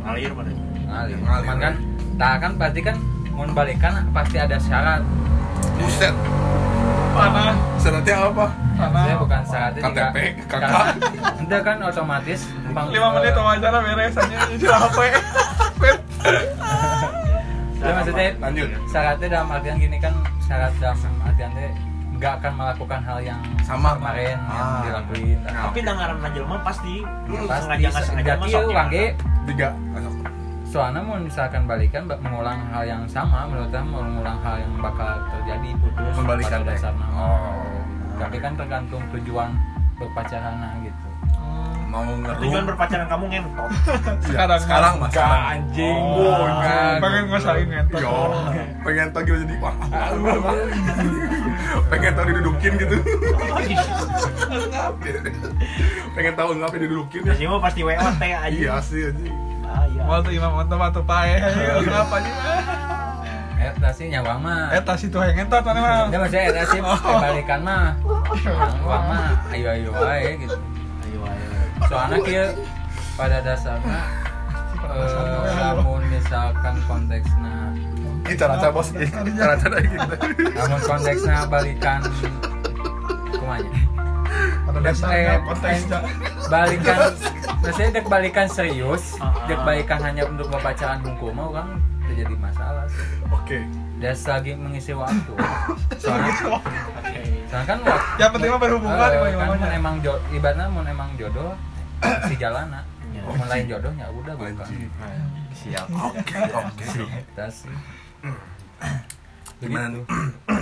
[0.00, 0.50] ngalir mana
[0.84, 1.42] ngalir Ngalir.
[1.42, 1.74] cuman kan
[2.14, 2.96] tak kan pasti kan
[3.30, 5.00] mun balikan pasti ada syarat
[5.74, 6.12] Buset.
[7.10, 8.46] tanah Syaratnya apa?
[8.74, 10.84] Tanah bukan syaratnya KTP, kakak.
[11.36, 14.98] Ente kan otomatis bang, lima menit wawancara beres aja itu HP
[17.84, 18.68] Ya, maksudnya Lanjut.
[18.86, 21.70] syaratnya dalam artian gini kan syarat dalam artian teh
[22.14, 23.98] nggak akan melakukan hal yang Sama.
[23.98, 24.80] kemarin yang Ah.
[24.80, 25.38] dilakuin.
[25.44, 26.94] tapi dengaran jelema pasti
[27.44, 29.04] pasti sengaja nggak sengaja
[29.44, 29.68] Tiga.
[29.92, 30.14] Masuk.
[30.64, 35.70] soalnya mau misalkan balikan mengulang hal yang sama menurut saya mengulang hal yang bakal terjadi
[35.76, 37.62] putus Membalikan pada dasarnya Oh.
[38.16, 39.50] tapi kan tergantung tujuan
[39.94, 41.03] berpacaran gitu
[41.94, 42.66] Mau tujuan ngerum.
[42.66, 43.70] berpacaran kamu ngentot
[44.26, 45.14] sekarang Sekarang mas.
[45.14, 46.94] Anjing Oh, Bukan.
[46.98, 48.14] pengen ngosain ngentot Yo,
[48.82, 49.74] pengen tau gitu jadi wah.
[51.86, 52.96] pengen tau didudukin gitu.
[56.12, 57.32] pengen tahu ngapa didudukin ya.
[57.32, 58.48] Jadi mah pasti WOT aja.
[58.48, 59.22] Iya sih aja.
[59.84, 60.02] Iya.
[60.04, 61.34] mau tuh imam untuk batu pae
[62.04, 62.32] apa aja
[63.56, 66.78] Eta sih nyawang mah eta sih tuh yang ngentot mana mah Ya maksudnya eta sih
[66.78, 67.96] kebalikan mah
[68.36, 70.56] Nyawang mah ayo ayo aja gitu
[71.02, 71.53] Ayo ayo.
[71.84, 72.44] Soalnya kia
[73.14, 74.00] pada dasarnya
[74.84, 77.54] eh, Namun misalkan konteksnya
[78.24, 80.14] Ini cara-cara bos, ini cara-cara gitu.
[80.50, 82.00] Namun konteksnya balikan
[83.34, 83.72] Kumanya.
[84.64, 85.98] Pada dasarnya eh, konteksnya.
[86.44, 86.98] balikan
[87.60, 89.32] maksudnya dek balikan serius Ah.
[89.44, 91.80] dek balikan hanya untuk berpacaran bungku mau kan?
[92.04, 92.84] Terjadi masalah
[93.30, 93.64] Oke.
[93.96, 95.32] dan lagi mengisi waktu.
[95.96, 96.32] Soalnya
[97.46, 101.52] soalnya kan waktu yang penting mah berhubungan Eh, kan emang jodoh ibaratnya mun emang jodoh
[102.28, 102.80] si jalana
[103.14, 103.22] Iya.
[103.30, 104.90] mun lain jodohnya udah bukan Anjing.
[105.54, 105.86] Siap.
[105.86, 106.84] Oke, oke.
[107.46, 107.70] sih
[109.62, 110.02] Gimana?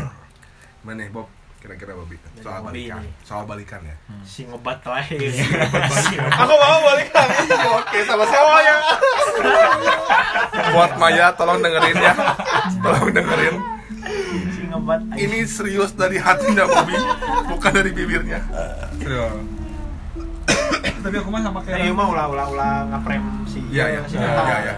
[0.85, 1.33] Gimana nih, Bob?
[1.63, 3.01] Kira-kira Bobby soal Bobby balikan.
[3.01, 3.11] ini.
[3.23, 3.95] Soal balikan ya.
[4.27, 5.15] Si ngebat lain.
[6.43, 7.39] aku mau balik lagi
[7.79, 8.77] Oke, sama siapa ya?
[10.75, 12.15] Buat Maya, tolong dengerin ya.
[12.83, 13.55] Tolong dengerin.
[14.51, 14.63] Si.
[15.15, 16.99] Ini serius dari hatinya Bobby,
[17.47, 18.43] bukan dari bibirnya.
[18.99, 19.62] Serius.
[21.03, 24.01] Tapi aku mah sama Nah, kayak iya mah ulah ulah ulah ngeframe si Iya, iya.
[24.05, 24.59] Iya, iya, iya.
[24.63, 24.75] Iya,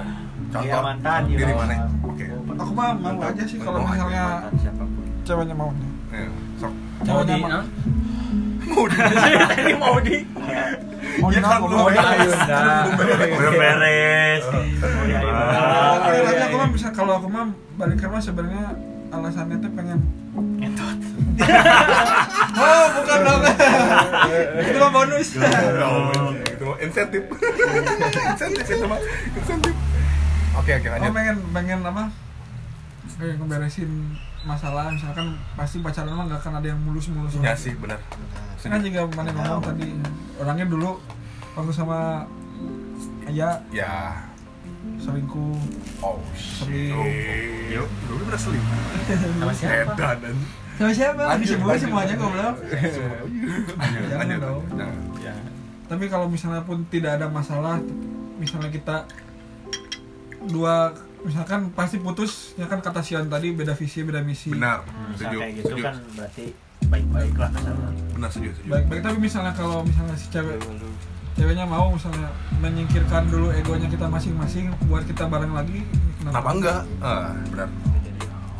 [0.50, 1.54] Contoh mantan diri iya.
[1.54, 1.74] mana?
[2.02, 2.24] Oke.
[2.54, 5.04] aku mah mau aja sih kalau Mau aja, misalnya Mantan siapa pun.
[5.22, 5.70] ceweknya mau
[6.08, 6.72] Ya, sok.
[7.02, 7.66] mau di Ceweknya non
[8.64, 8.96] Mau di
[9.50, 10.16] tadi mau di
[11.14, 12.62] mau Iya di kan, mau belum di Ayunda
[13.30, 14.42] Belum beres.
[15.04, 15.20] Iya, iya.
[15.26, 15.94] Ah.
[16.00, 18.64] Tapi tapi aku mah bisa kalau aku mah balikan mah sebenarnya
[19.10, 20.00] alasannya tuh pengen.
[22.64, 23.42] oh bukan dong.
[24.62, 25.28] Itu mah bonus.
[25.34, 27.22] Oh, itu mah insentif.
[28.34, 29.00] insentif itu mah.
[29.34, 29.74] Insentif.
[30.54, 31.12] Oke, oke oh lanjut.
[31.12, 32.04] pengen pengen apa?
[33.18, 33.90] Kayak ngeberesin
[34.46, 34.94] masalah.
[34.94, 37.34] Misalkan pasti pacaran mah gak akan ada yang mulus-mulus.
[37.42, 37.98] Iya sih, benar.
[38.62, 39.88] kan juga mana ngomong tadi.
[40.38, 40.96] Orangnya dulu
[41.58, 42.24] waktu sama
[43.24, 44.20] Ayah Ya,
[45.00, 45.56] selingkuh.
[46.04, 46.92] Oh shit.
[47.72, 48.62] Yuk lu udah selip
[49.40, 49.96] sama siapa?
[49.96, 50.16] Edan.
[50.20, 50.36] dan
[50.74, 51.22] sama siapa?
[51.22, 51.82] Lanjut, disebut lanjut.
[51.86, 52.56] semuanya goblok.
[53.94, 54.62] Jangan lanjut dong.
[54.74, 55.34] jangan ya
[55.84, 57.76] tapi kalau misalnya pun tidak ada masalah
[58.40, 59.04] misalnya kita
[60.48, 60.92] dua
[61.24, 64.52] misalkan pasti putus ya kan kata Sian tadi beda visi beda misi.
[64.52, 64.84] Benar.
[65.16, 65.84] Setuju kayak gitu setuju.
[65.88, 66.44] kan berarti
[66.84, 68.70] baik-baik lah sama benar setuju setuju.
[68.74, 70.56] Baik-baik tapi misalnya kalau misalnya si cewek
[71.34, 72.28] ceweknya mau misalnya
[72.60, 75.84] menyingkirkan dulu egonya kita masing-masing buat kita bareng lagi
[76.20, 76.80] kenapa enggak?
[77.00, 77.68] Ah benar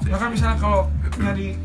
[0.05, 0.81] ya kan misalnya kalau
[1.17, 1.57] nyari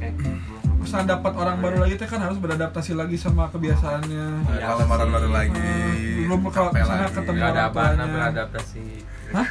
[0.78, 4.26] misalnya dapat orang baru lagi itu kan harus beradaptasi lagi sama kebiasaannya
[4.56, 7.16] kalau lamaran baru lagi Hmm, belum kalau misalnya lagi.
[7.16, 8.86] ketemu ada orang apa beradaptasi
[9.30, 9.46] Hah?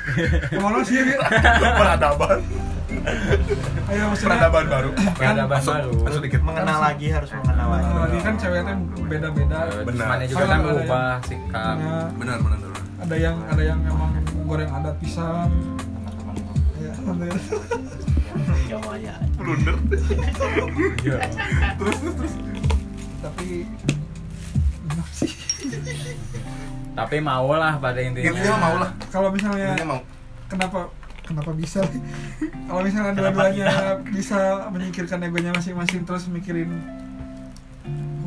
[0.50, 1.22] Ke mana sih ya?
[1.78, 2.40] peradaban
[3.86, 5.92] Ayo maksudnya peradaban baru Peradaban Masuk- baru.
[6.02, 8.74] masuk dikit mengenal lagi harus mengenal lagi Nah, lagi kan ceweknya
[9.06, 9.58] beda-beda.
[9.70, 10.06] Eh, Benar.
[10.08, 14.10] Mana juga kan berubah sikap Ya, benar benar benar ada yang ada yang emang
[14.42, 15.46] goreng adat pisang.
[16.76, 16.90] Ya,
[18.40, 18.68] alhamdulillah.
[18.68, 19.76] Jawa ya blunder
[23.18, 23.46] Tapi
[24.86, 25.32] enak sih.
[26.94, 30.00] tapi mau lah pada intinya intinya mau lah Kalau misalnya intinya mau
[30.46, 30.78] kenapa
[31.22, 31.82] kenapa bisa?
[32.64, 33.66] Kalau misalnya Kenapa dua-duanya
[34.08, 36.72] bisa menyingkirkan egonya masing-masing terus mikirin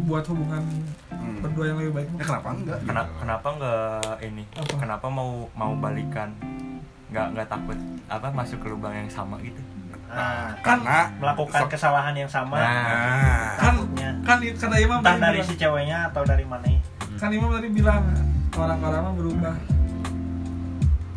[0.04, 0.64] buat hubungan
[1.12, 1.38] Hmm.
[1.40, 2.08] berdua yang lebih baik.
[2.12, 4.74] ya kenapa enggak Kena- kenapa nggak ini Apa?
[4.76, 6.34] kenapa mau mau balikan
[7.08, 9.62] nggak nggak takut apa masuk ke lubang yang sama gitu
[10.12, 13.74] nah, karena melakukan sok- kesalahan yang sama nah Kan
[14.22, 16.68] kan kata Imam entah tadi dari bilang- si ceweknya atau dari mana
[17.16, 18.02] kan Imam tadi bilang
[18.52, 19.54] orang-orang mah berubah.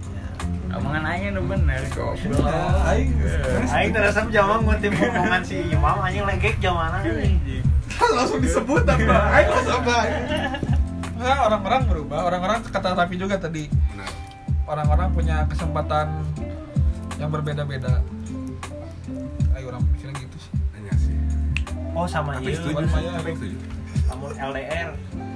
[0.06, 0.26] ya.
[0.72, 3.10] omongan aing nu bener goblok Ya, aing
[3.68, 7.02] Aing terasa jaman ngutim omongan si Imam anjing legek jamana
[8.10, 9.18] langsung disebut apa?
[9.32, 9.82] Aing langsung?
[11.14, 12.20] Nah, orang-orang berubah.
[12.26, 13.70] Orang-orang kata Raffi juga tadi.
[13.70, 14.10] benar
[14.64, 16.26] Orang-orang punya kesempatan
[17.16, 18.02] yang berbeda-beda.
[21.94, 23.10] Oh sama sih Maya.
[23.14, 23.56] tapi setuju
[24.04, 24.90] kamu LDR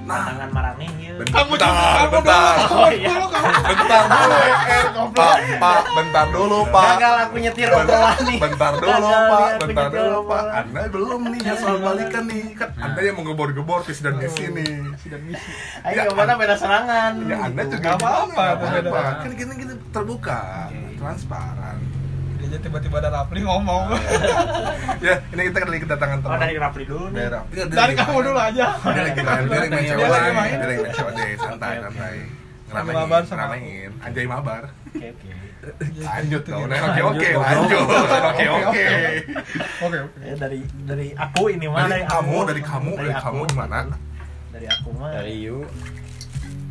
[0.09, 0.25] Nah.
[0.25, 1.69] tangan marane ieu Kamu bentar
[2.09, 2.55] kamu bentar.
[2.73, 3.13] Oh iya.
[3.61, 6.85] bentar dulu pak pak bentar dulu pak.
[6.97, 9.49] Gagal aku nyetir obrolan nih bentar dulu pak.
[9.61, 10.43] bentar dulu pak.
[10.49, 12.45] Anda belum nih ya soal balikan nih.
[12.57, 14.73] Kan anda yang mengebor-gebor visi dan misi nih.
[15.93, 17.11] Ya, ke mana beda serangan.
[17.29, 18.45] Ya anda juga Gak apa-apa,
[19.21, 20.41] kan kita kita terbuka
[20.97, 21.77] transparan
[22.49, 23.83] Dia aja tiba-tiba ada Rafli ngomong.
[25.05, 28.19] ya ini kita dari kedatangan Oh teman dari Rafli dulu Dia- dia Dari lagi kamu
[28.25, 28.65] dulu aja.
[28.73, 30.09] dia lagi main dia lagi main Dia cewek.
[30.09, 30.49] lagi main.
[30.51, 31.13] dia lagi main cewek.
[31.13, 32.15] Deh santai santai.
[32.19, 32.25] Lagi
[32.69, 34.63] ngeramein mabar ngeramein anjay mabar.
[34.89, 35.29] Oke oke.
[35.99, 36.61] Lanjut dong.
[36.65, 37.81] Oke oke lanjut.
[37.85, 38.85] Oke oke.
[39.79, 40.19] Oke, oke.
[40.21, 41.85] Ya, dari dari aku ini mah.
[41.85, 43.77] Dari kamu dari kamu dari kamu gimana?
[44.49, 45.13] Dari aku mah.
[45.13, 45.61] Dari you.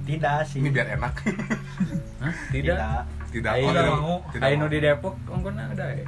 [0.03, 0.59] Tidak sih.
[0.59, 1.15] Ini biar enak.
[2.19, 2.35] Hah?
[2.51, 4.17] tidak tidak Ayo oh, tidak mau.
[4.31, 4.67] tidak Ayo mau.
[4.67, 6.07] di Depok ongkona ada ya.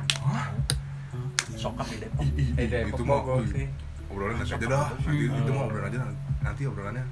[1.55, 2.25] Sokap di Depok.
[2.57, 3.67] Eh, Depok itu ih, sih.
[4.11, 4.87] Obrolan nanti aja dah.
[4.91, 5.99] Nanti itu mah obrolan aja
[6.41, 7.05] nanti obrolannya.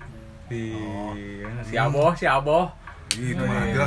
[0.49, 0.63] Di
[1.63, 2.67] si Aboh si Aboh.
[3.11, 3.71] Itu mah Eh.
[3.71, 3.85] aja.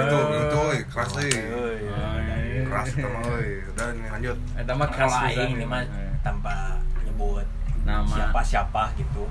[0.00, 2.64] itu itu eh, keras eh Euy.
[2.64, 4.36] keras itu mah eh udah nih lanjut.
[4.54, 6.54] Eta mah keras ini mah Eh, tanpa
[7.02, 7.46] nyebut
[7.82, 8.08] Nama.
[8.08, 9.24] siapa siapa gitu.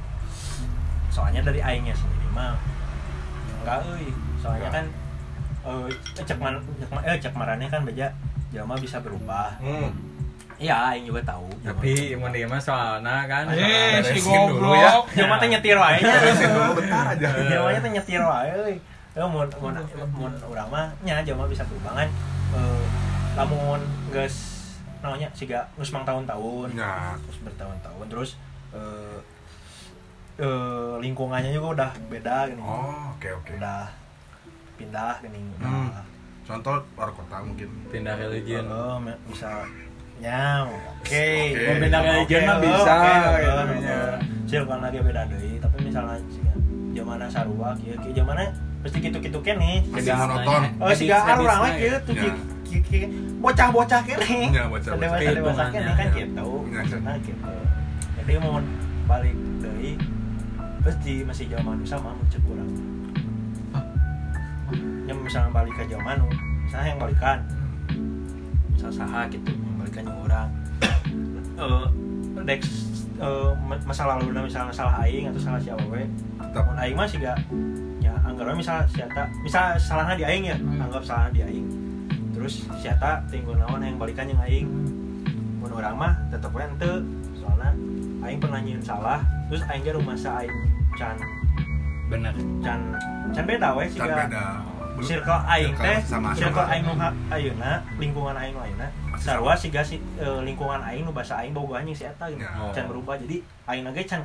[1.09, 2.53] Soalnya dari aingnya sendiri mah
[3.59, 4.07] enggak euy
[4.39, 4.85] soalnya kan
[5.69, 8.09] eh cek man cek, eh, cek marane kan beja
[8.49, 9.53] jelema bisa berubah.
[9.59, 9.93] Hmm.
[10.57, 11.47] iya aing juga tahu.
[11.61, 14.91] Tapi mau dia mah soalnya kan Eh, si dulu ya.
[14.91, 15.05] goblok.
[15.13, 15.97] jelema teh nyetir wae.
[16.03, 16.17] Nya
[16.49, 17.27] dulu bentar aja.
[17.47, 18.49] Jelema teh nyetir wae.
[18.51, 18.75] Euy
[19.09, 19.73] Ya mun mun
[20.11, 22.09] mun urang mah nya jelema bisa berubah kan.
[22.51, 22.83] Eh
[23.33, 23.79] lamun
[24.09, 24.35] geus
[24.99, 28.29] namanya siga geus mang tahun-tahun ya terus bertahun-tahun terus
[28.69, 29.17] eh
[30.37, 33.51] eh, lingkungannya juga udah beda gini oh oke oke.
[33.55, 33.87] Udah
[34.79, 35.91] pindah gini Hmm.
[35.91, 36.03] udah
[36.41, 37.69] contoh luar kota mungkin.
[37.89, 38.63] Pindah religion.
[38.65, 39.67] Oh, bisa.
[40.17, 41.05] Ya oke.
[41.05, 41.27] Oke.
[41.61, 43.51] Mau pindah ke religion mah Oke, bisa, oke, gitu.
[43.59, 43.99] oke.
[44.49, 46.53] Cil kan lagi beda deui tapi misalnya siga
[46.91, 48.11] zamana sarua kieu kieu.
[48.13, 48.43] Zamana
[48.79, 52.31] pasti kitu-kitu kene masih monoton oh siga we kieu tuh Ya.
[53.37, 55.33] bocah-bocah kene Ya, bocah-bocah.
[55.35, 56.15] dewasa kene kan ya.
[56.17, 56.97] gitu Ya, ya.
[56.99, 57.53] nah gitu
[58.17, 58.57] jadi mau
[59.05, 59.35] balik
[60.79, 62.69] terus di masih zaman sama cek urang
[65.13, 66.17] misalnya balik ke zaman
[66.63, 67.37] misalnya yang balikan.
[68.69, 70.47] Misal saha gitu yang balikan yang orang.
[71.59, 71.85] Eh
[72.47, 72.63] dek
[73.59, 76.07] ma- masa lalu misalnya salah aing atau salah si awewe
[76.39, 76.63] tetap.
[76.63, 77.35] Mun aing mah sih gak
[77.99, 80.79] ya anggapnya misal siata misal salahnya di aing ya Hmm.
[80.87, 81.67] anggap salahnya di aing.
[82.31, 84.71] Terus siata tinggal lawan yang balikan yang aing.
[85.59, 87.03] Mun orang mah tetep we henteu
[87.35, 87.75] soalnya
[88.23, 89.19] aing pernah salah
[89.51, 90.55] terus aing ge rumah sa aing
[90.95, 91.19] can
[92.07, 92.31] bener.
[92.63, 92.79] can
[93.35, 94.63] can beda we sih beda
[95.01, 95.97] circle aing teh
[96.35, 96.93] circle aing nu
[97.29, 98.87] ayeuna lingkungan aing nu ayeuna.
[99.19, 102.41] Sarua siga si eh, lingkungan aing nu basa aing boga anjing si eta gitu.
[102.41, 102.71] Ya.
[102.71, 103.15] can berubah.
[103.19, 104.21] Jadi aing ge can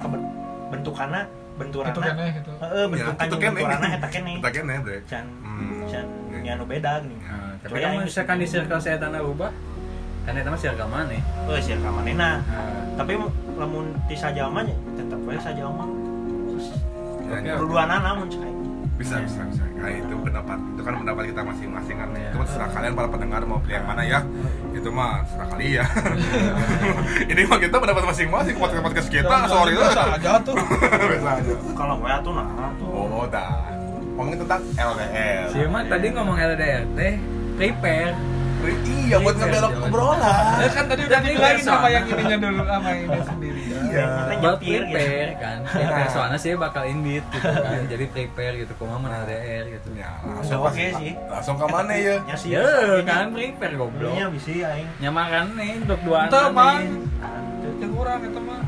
[0.71, 1.23] bentukanna
[1.55, 4.35] itu keneh gitu heeh Ya, bentukan bentukanna eta keneh.
[4.43, 4.99] Eta keneh, Bre.
[5.07, 5.87] can Hmm.
[5.87, 6.39] can Ya.
[6.43, 7.15] nya nu beda gini.
[7.23, 9.55] Nah, tapi kan aing misalkan di circle saya tanah ubah
[10.25, 12.65] kan itu mah circle mana oh circle manehna nah,
[12.97, 13.13] tapi
[13.61, 15.85] lamun ti sajalma nya tetep we sajalma
[17.25, 17.55] Ya, ya.
[17.57, 18.53] perluanan namun cek
[18.95, 19.63] bisa bisa bisa.
[19.75, 20.59] Nah itu pendapat.
[20.75, 22.09] Itu kan pendapat kita masing-masing kan.
[22.15, 22.31] Iya.
[22.31, 24.21] itu terserah kalian para pendengar mau pilih yang mana ya.
[24.71, 25.89] Itu mah terserah kalian
[27.33, 29.37] ini mah kita pendapat masing-masing podcast podcast kita.
[29.51, 29.75] Sorry.
[29.75, 30.55] lah biasa aja tuh.
[31.11, 32.89] Biasa aja kalau we atuh nah tuh.
[32.91, 33.51] Oh dah.
[34.15, 37.19] Ngomongin tentang LDR si Eman tadi ngomong LDR teh
[37.59, 38.15] prepare
[38.71, 40.45] iya buat ngebelok obrolan.
[40.61, 41.63] Ya kan tadi udah biasa.
[41.65, 43.63] sama yang ininya dulu sama yang ini sendiri.
[43.69, 44.07] Iya.
[44.07, 44.71] Nanti buat gitu.
[44.81, 45.59] prepare kan.
[45.69, 47.83] Prepare soalnya sih bakal invite gitu kan.
[47.87, 49.89] Jadi prepare gitu kumaha mun LDR gitu.
[49.95, 51.13] Ya Langsung oke sih.
[51.29, 52.17] langsung ke mana ya?
[52.25, 52.51] Nya sih.
[52.57, 52.67] Ya
[53.05, 54.15] kan prepare goblok.
[54.17, 54.89] Nya bisa aing.
[55.03, 56.21] Nyamakan nih untuk dua
[56.55, 56.83] Mang.
[57.19, 57.41] Nah,
[57.81, 58.63] yang kurang itu mah.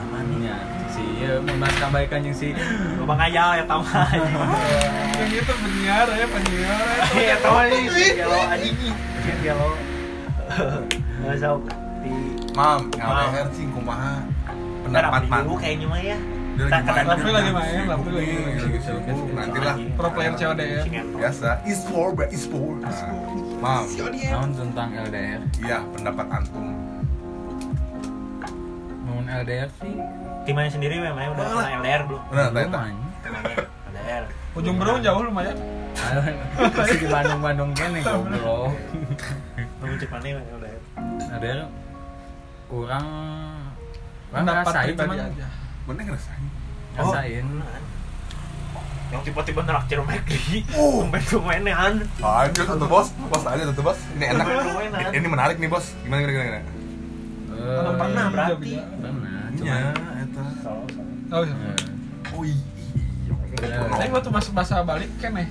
[0.00, 0.56] Aman nya
[0.94, 2.54] si ya membahas kebaikan yang si
[3.02, 6.78] Lubang aja ya tahu yang itu penyiar ya penyiar.
[7.18, 7.82] Ya tahu nih
[8.22, 9.70] kalau anjing kalau
[11.24, 11.56] nggak tahu
[12.04, 12.12] di
[12.52, 12.80] mam.
[12.92, 14.20] LDR sih kumaha
[14.84, 16.18] pendapat man kayaknya mah ya.
[16.54, 16.70] Main.
[16.70, 18.56] Tapi lagi main, tapi lagi main.
[18.62, 20.86] lagi sibuk nanti lah Pro player CODR.
[21.18, 21.48] biasa.
[21.66, 22.26] E-sport bro.
[22.30, 22.78] E-sport.
[22.78, 22.94] Nah,
[23.58, 26.66] mam naon tentang LDR iya pendapat antum.
[29.02, 29.98] Namun LDR sih?
[30.46, 32.22] Timnya sendiri memang udah pernah LDR belum?
[32.30, 35.56] Benar tak lumayan LDR ujung berung jauh lumayan
[36.74, 38.74] masih di Bandung Bandung kene goblok
[39.78, 40.82] belum cek mana yang LDR
[41.32, 41.60] LDR
[42.66, 43.06] kurang
[44.28, 45.46] kurang ngerasain cuman aja.
[45.84, 46.42] Bener ngerasain?
[46.94, 47.46] ngerasain.
[49.12, 51.04] Yang tiba-tiba neraktir McD Oh.
[51.04, 53.08] sampai tuh mainan lanjut tuh bos.
[53.28, 54.00] Bos aja tuh bos.
[54.16, 54.46] Ini enak.
[55.12, 55.92] Ini menarik nih bos.
[56.02, 56.62] Gimana gimana gimana
[57.54, 58.72] Eh, Mana pernah berarti.
[58.76, 60.42] pernah iya cuman eta.
[61.30, 61.72] Oh iya.
[62.32, 62.58] Oh iya.
[63.94, 65.46] Tapi waktu masuk bahasa balik kan nih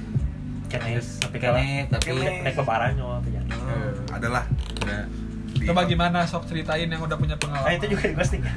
[0.73, 4.43] kene tapi Kene, tapi- naik lebaran nyawa apa jadi Eh, adalah.
[5.53, 8.41] Di- Coba gimana sok ceritain yang udah punya nah pengalaman itu juga di ghosting.
[8.41, 8.53] Ya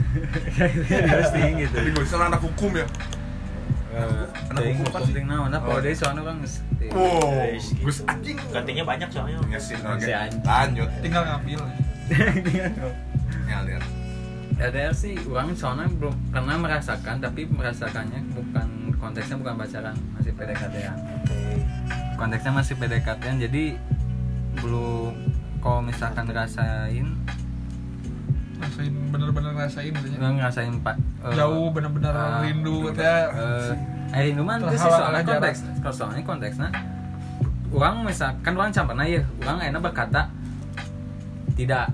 [1.12, 1.74] ghosting gitu.
[1.74, 2.87] Tapi gue sana anak hukum ya.
[3.92, 5.12] Eh, Anak hukum apa sih?
[5.22, 5.48] naon?
[5.48, 5.64] Nah Oh.
[5.66, 6.90] kalau dari soalnya kan ghosting.
[6.90, 8.37] wow Guys, gus anjing.
[8.48, 9.38] Gantinya banyak soalnya.
[9.46, 10.88] Ya sih lanjut.
[11.05, 11.61] Tinggal ngambil.
[13.46, 13.85] Ya lihat.
[14.57, 20.76] LDR sih orang soalnya belum pernah merasakan tapi merasakannya bukan konteksnya bukan pacaran masih PDKT
[20.83, 20.96] an
[22.16, 23.64] konteksnya masih PDKT an jadi
[24.64, 25.12] belum
[25.61, 27.07] kalau misalkan ngerasain?
[28.57, 30.16] Rasain bener-bener rasain gitu ya.
[30.16, 30.96] nggak ngerasain pak.
[30.96, 33.29] Eh, jauh bener-bener ah, rindu gitu ya.
[34.16, 36.68] eh rindu mah itu sih soalnya konteks kalau soalnya konteksnya
[37.74, 40.31] orang misalkan orang campurna ya orang enak berkata
[41.59, 41.90] tidak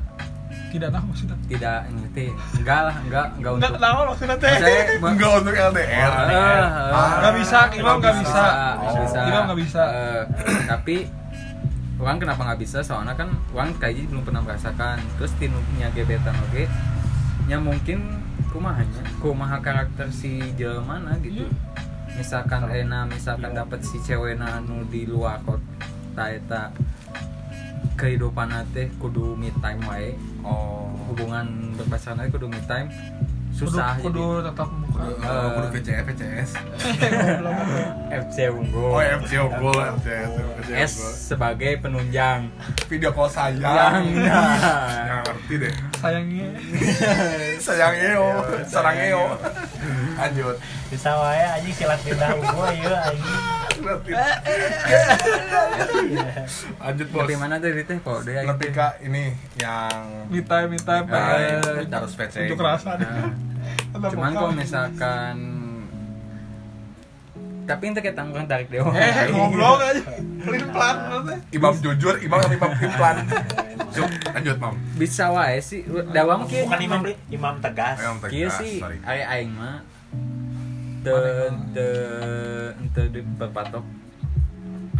[0.72, 4.54] tidak tahu maksudnya tidak ini teh enggak lah enggak enggak nggak untuk tahu maksudnya teh
[5.12, 8.44] enggak untuk LDR Ah, ah, Nggak bisa, Imam nggak bisa.
[8.80, 9.18] nggak bisa.
[9.28, 9.82] Imam nggak bisa.
[10.72, 10.96] Tapi
[12.00, 12.78] orang kenapa nggak bisa?
[12.80, 14.96] Soalnya kan orang kayaknya belum pernah merasakan.
[15.20, 16.64] Terus tinunya gebetan oke,
[17.46, 17.98] nya mungkin
[18.50, 20.40] kumahanya, kumaha karakter si
[20.84, 21.46] mana gitu.
[22.12, 26.68] Misalkan Ena, misalkan dapat si cewek anu di luar kota eta
[27.96, 30.16] kehidupan teh kudu me time wae.
[30.42, 32.88] Oh hubungan berpacaran teh kudu me time.
[33.52, 35.04] Kudu, susah kudu tetap muka.
[35.12, 36.50] Eh, kudu VCS VCS
[38.08, 38.96] FC unggul.
[38.96, 40.92] Oh FC unggul FCS S FCS
[41.30, 42.48] sebagai penunjang.
[42.88, 43.60] Video call sayang.
[43.60, 44.24] Yang.
[45.06, 45.74] nggak ngerti deh.
[46.00, 46.48] Sayangnya
[47.60, 48.26] sayang Eo
[48.64, 49.24] sarang Eo
[50.16, 50.56] lanjut.
[50.88, 54.10] Bisa wae anjing silat pindah unggul ya anjing Ngerti.
[56.78, 57.20] lanjut bos.
[57.26, 61.06] tapi mana tadi teh kok dia lebih ke ini yang me time me time.
[61.10, 63.30] Eh, main harus VC unjuk rasa Nah,
[63.94, 65.36] Tetap cuman kalau misalkan
[67.62, 70.02] tapi ente kayak tanggung tarik dewa eh ngobrol aja.
[70.42, 70.96] Pelin pelan
[71.54, 73.16] imam jujur imam sama imam implan
[73.92, 74.74] Yuk, lanjut mam.
[74.96, 75.84] Bisa wae sih.
[76.16, 76.64] Dawam kieu.
[76.64, 78.00] Bukan imam imam tegas.
[78.00, 79.84] Imam tegas, sih aing mah
[81.02, 81.16] te
[81.72, 81.86] te
[82.88, 83.84] te di berpatok.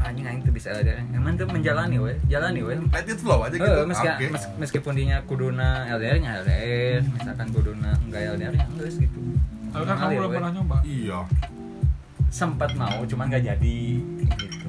[0.02, 1.46] Anjing aing tuh bisa ada emang tuh?
[1.46, 3.62] Menjalani we jalani we let it flow aja gitu.
[3.62, 4.24] Eh, meski, Oke.
[4.28, 9.20] mes- meskipun dinya kuduna LDR nya LDR misalkan kuduna enggak LDR nya enggak gitu.
[9.70, 10.34] Tapi kan kamu we.
[10.34, 10.76] pernah nyoba?
[10.82, 11.20] Iya.
[12.28, 13.78] Sempat mau cuman gak jadi
[14.26, 14.66] gitu.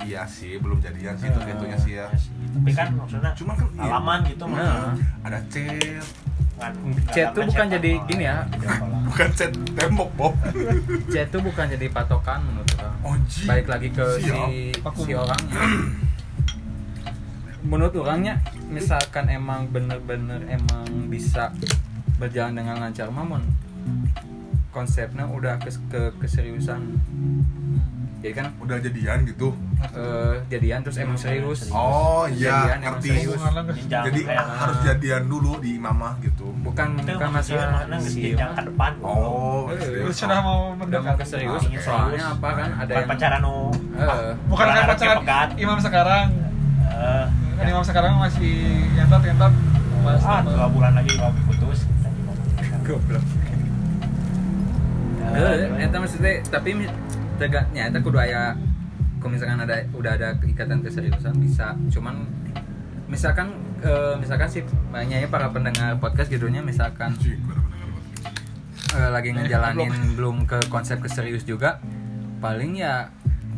[0.00, 2.06] Iya sih belum jadian sih itu gitunya sih ya.
[2.50, 3.82] tapi kan maksudnya Cuman kan iya.
[3.84, 4.94] halaman gitu mah Nah.
[5.22, 6.08] ada chat Nggak-
[7.10, 8.44] chat tuh bukan jadi gini ya.
[9.10, 10.34] Bukan chat tembok Bob.
[11.12, 13.46] Chat tuh bukan jadi patokan menurut orang Anjing.
[13.50, 14.30] balik lagi ke si
[15.02, 15.60] si orangnya
[17.64, 18.40] menurut orangnya
[18.72, 21.52] misalkan emang bener-bener emang bisa
[22.16, 23.44] berjalan dengan lancar mamon
[24.72, 26.96] konsepnya udah ke, ke keseriusan
[28.20, 29.48] jadi kan Udah jadian gitu.
[29.80, 31.72] eh, jadian terus emang serius.
[31.72, 33.32] Oh iya, ngerti.
[33.88, 36.52] Jadi kayak harus jadian dulu di imamah gitu.
[36.60, 38.92] bukan itu bukan masalah jenjang ke depan.
[39.00, 42.84] Oh, Eh, Terus sudah mau udah mau mendekat ke serius Ah, soalnya apa kan ada
[42.86, 43.56] Bukan yang pacaran nu
[43.96, 45.48] Eh, bukan kayak Orang pacaran pekat.
[45.56, 46.24] imam sekarang.
[46.84, 47.24] Eh,
[47.56, 48.54] kan imam sekarang masih
[48.92, 49.52] nyentot
[50.00, 51.88] pas ah dua bulan lagi mau putus.
[52.82, 53.24] Goblok.
[55.30, 55.88] Eh,
[56.20, 56.70] Eh, tapi
[57.40, 58.52] tegaknya eta kudu aya
[59.16, 62.28] kalau misalkan ada udah ada ikatan keseriusan bisa cuman
[63.08, 63.48] misalkan
[63.80, 64.62] eh, misalkan sih
[64.92, 67.16] banyaknya para pendengar podcast gitunya misalkan
[68.92, 71.80] eh, lagi ngejalanin belum ke konsep keserius juga
[72.38, 73.08] paling ya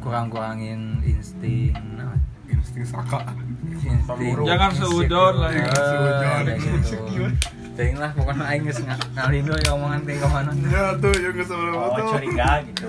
[0.03, 2.15] kurang-kurangin insting nah,
[2.51, 3.23] insting saka.
[3.63, 4.35] insting.
[4.43, 6.43] Jangan seudon lah, Eh, jangan seudon.
[6.43, 7.62] kayak gitu.
[7.73, 11.41] Ting lah pokoknya aing geus nga- ngalin ya omongan ting mana Ya tuh yang ke
[11.41, 12.09] sebelah oh tuh.
[12.13, 12.85] curiga gitu.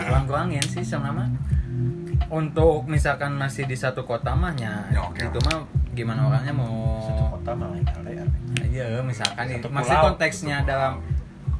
[0.00, 1.28] Kurang-kurangin sih sama
[2.28, 5.20] untuk misalkan masih di satu kota mah ya, Ya, oke.
[5.20, 5.60] itu mah
[5.92, 6.64] gimana orangnya satu
[7.20, 8.28] mau kota malah yang LDR
[8.64, 11.04] iya misalkan Satu masih konteksnya dalam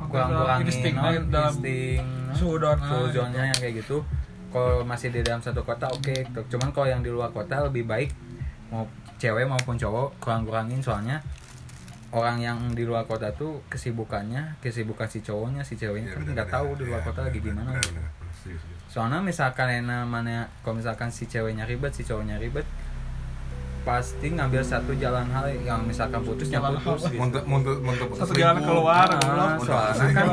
[0.02, 0.94] kurang-kurangin Insting,
[1.28, 2.00] dalam insting
[2.32, 4.00] suudon, suudonnya yang kayak gitu.
[4.48, 6.12] Kalau masih di dalam satu kota oke
[6.46, 8.08] cuman kalau yang di luar kota lebih baik
[8.68, 11.20] mau cewek maupun cowok kurang-kurangin soalnya
[12.12, 16.34] orang yang di luar kota tuh kesibukannya kesibukan si cowoknya si ceweknya Iya, kan bener,
[16.34, 16.58] nggak bener.
[16.60, 18.04] tahu di luar Iya, kota bener, lagi bener, gimana bener, bener.
[18.32, 18.74] Setuju, setuju.
[18.86, 22.68] soalnya misalkan enak mana kalau misalkan si ceweknya ribet si cowoknya ribet
[23.82, 27.18] pasti ngambil satu jalan hal yang misalkan putus yang Jalan putus gitu.
[27.18, 29.64] Muntah muntah muntah putus satu jalan keluar Ah, goblok.
[29.64, 30.26] soalnya kan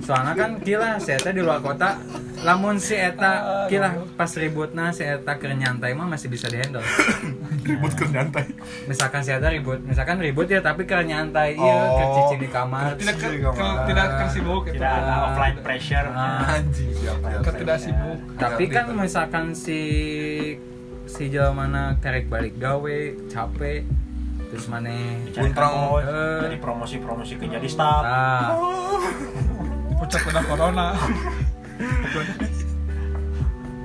[0.00, 1.98] soalnya kan kila si eta di luar kota
[2.40, 3.32] lamun si eta
[3.66, 6.78] kila pas ributna si eta keur nyantai mah masih bisa dihandle
[7.66, 8.46] ribut ke nyantai.
[8.86, 11.90] misalkan si eta ribut misalkan ribut ya tapi keur nyantai iya Oh.
[11.92, 13.84] keur cicing di kamar tidak ke, ke- Kak.
[13.84, 14.74] tidak tersibuk gitu.
[14.76, 16.54] tidak ada offline pressure Ah.
[16.54, 16.90] Anjing.
[17.40, 19.80] Ke tidak sibuk tapi kan misalkan si
[21.10, 23.82] si jalan mana karek balik gawe capek
[24.50, 24.90] terus mana
[25.30, 26.38] kantor, Eh.
[26.46, 28.54] jadi promosi-promosi ke jadi staff ah
[29.98, 30.88] puncak udah corona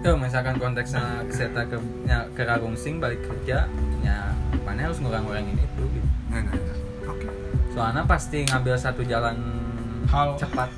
[0.05, 3.65] tuh misalkan konteksnya kita ke ya, ke Ragungsing balik kerja
[4.05, 4.17] ya
[4.61, 6.07] mana harus ngurang-ngurangin itu gitu.
[6.29, 6.77] Nah, nah, nah.
[7.73, 9.37] Soalnya pasti ngambil satu jalan
[10.09, 10.37] Hal.
[10.37, 10.69] cepat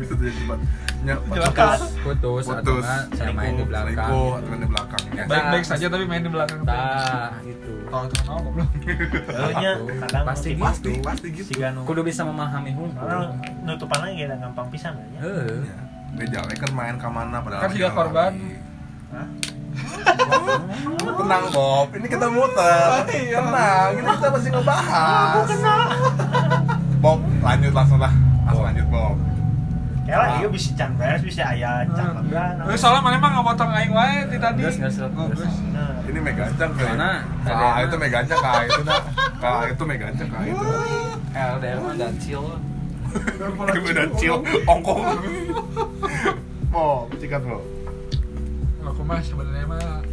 [0.00, 0.58] Bisa jadi cepat.
[1.04, 1.84] Ya, Jelas.
[2.00, 2.80] putus, atau Putus.
[2.80, 4.08] enggak saya main di belakang
[4.40, 5.00] main di belakang.
[5.12, 5.24] Ya.
[5.28, 8.68] baik-baik saja tapi main di belakang nah itu tahu tuh kenal goblok
[9.28, 11.46] Soalnya kadang Pasti motivasi Pasti pasti gitu.
[11.46, 15.20] si kudu bisa memahami hukum Karena nutupan lagi ada gampang pisan ya.
[15.20, 15.76] Ya.
[16.14, 18.32] Beda we kan main ke mana padahal Kan juga korban.
[21.14, 22.88] Tenang Bob, ini kita muter.
[23.08, 23.38] Iya.
[23.40, 25.46] Tenang, ini kita masih ngebahas.
[26.98, 28.12] Bob, lanjut langsung lah.
[28.44, 29.16] Langsung lanjut Bob.
[30.04, 32.60] Ya lah, iya bisa can beres, bisa ayah can lembaran.
[32.62, 35.08] Eh, soalnya mana emang potong aing wae di tadi Gas, gas, gas.
[35.10, 35.40] Oh, gas.
[35.70, 36.92] Nah, Ini megancang kayak.
[36.92, 37.10] Mana?
[37.40, 39.02] Kak itu megancang kak itu dah.
[39.34, 40.66] Kak itu megancang kak itu.
[41.32, 42.46] LDR mah dan chill
[43.14, 45.00] Itu udah chill, ongkong.
[46.68, 47.62] Bob, cikat Bob.
[48.84, 50.04] aku mah sebenarnya mah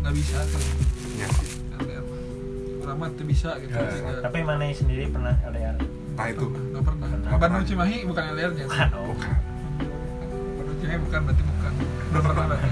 [0.00, 0.62] nggak bisa tuh
[1.14, 1.28] Ya.
[1.76, 2.20] LDR mah.
[2.82, 3.84] orang mah tuh bisa gitu Ya.
[3.84, 5.76] Nggak- tapi mana sendiri pernah LDR?
[6.12, 6.46] Nah itu.
[6.46, 7.68] nggak pernah Nggak Bandung pernah.
[7.68, 9.04] Cimahi bukan LDR nya Bukan, oh.
[9.08, 9.34] Bukan.
[10.54, 11.72] Bandung Cimahi bukan berarti bukan
[12.12, 12.68] belum pernah berarti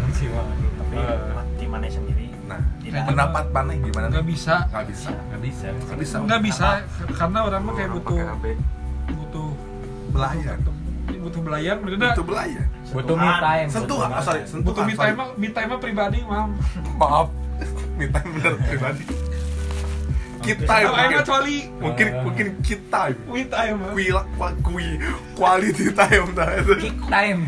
[0.76, 1.18] Tapi Eh.
[1.32, 2.26] mati mana sendiri?
[2.44, 3.02] Nah, Tidak.
[3.06, 5.10] pendapat mana gimana nggak bisa Nggak bisa.
[5.14, 6.16] nggak bisa Nggak bisa.
[6.20, 6.68] nggak bisa
[7.12, 8.44] karena orang mah kayak butuh pakai HP.
[9.10, 9.48] butuh
[10.10, 10.58] Belayan.
[11.12, 12.66] butuh belayan bener Butuh belayan.
[12.88, 14.48] butuh me time Sentuh, ah, sorry, time.
[14.48, 14.66] sentuh.
[14.66, 16.48] butuh me time mah me time mah pribadi mam
[16.96, 17.28] Maaf.
[17.98, 19.04] Me time bener pribadi.
[20.40, 24.08] Kita Kalau aing mah mungkin, kecuali mungkin mungkin kita me time mah kui
[24.64, 24.88] kui
[25.36, 26.74] quality time dah itu.
[26.80, 27.40] kick time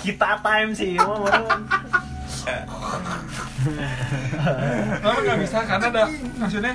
[0.00, 1.44] Kita time sih, mah baru.
[4.96, 5.58] Kenapa nggak bisa?
[5.66, 6.04] Karena ada
[6.38, 6.74] maksudnya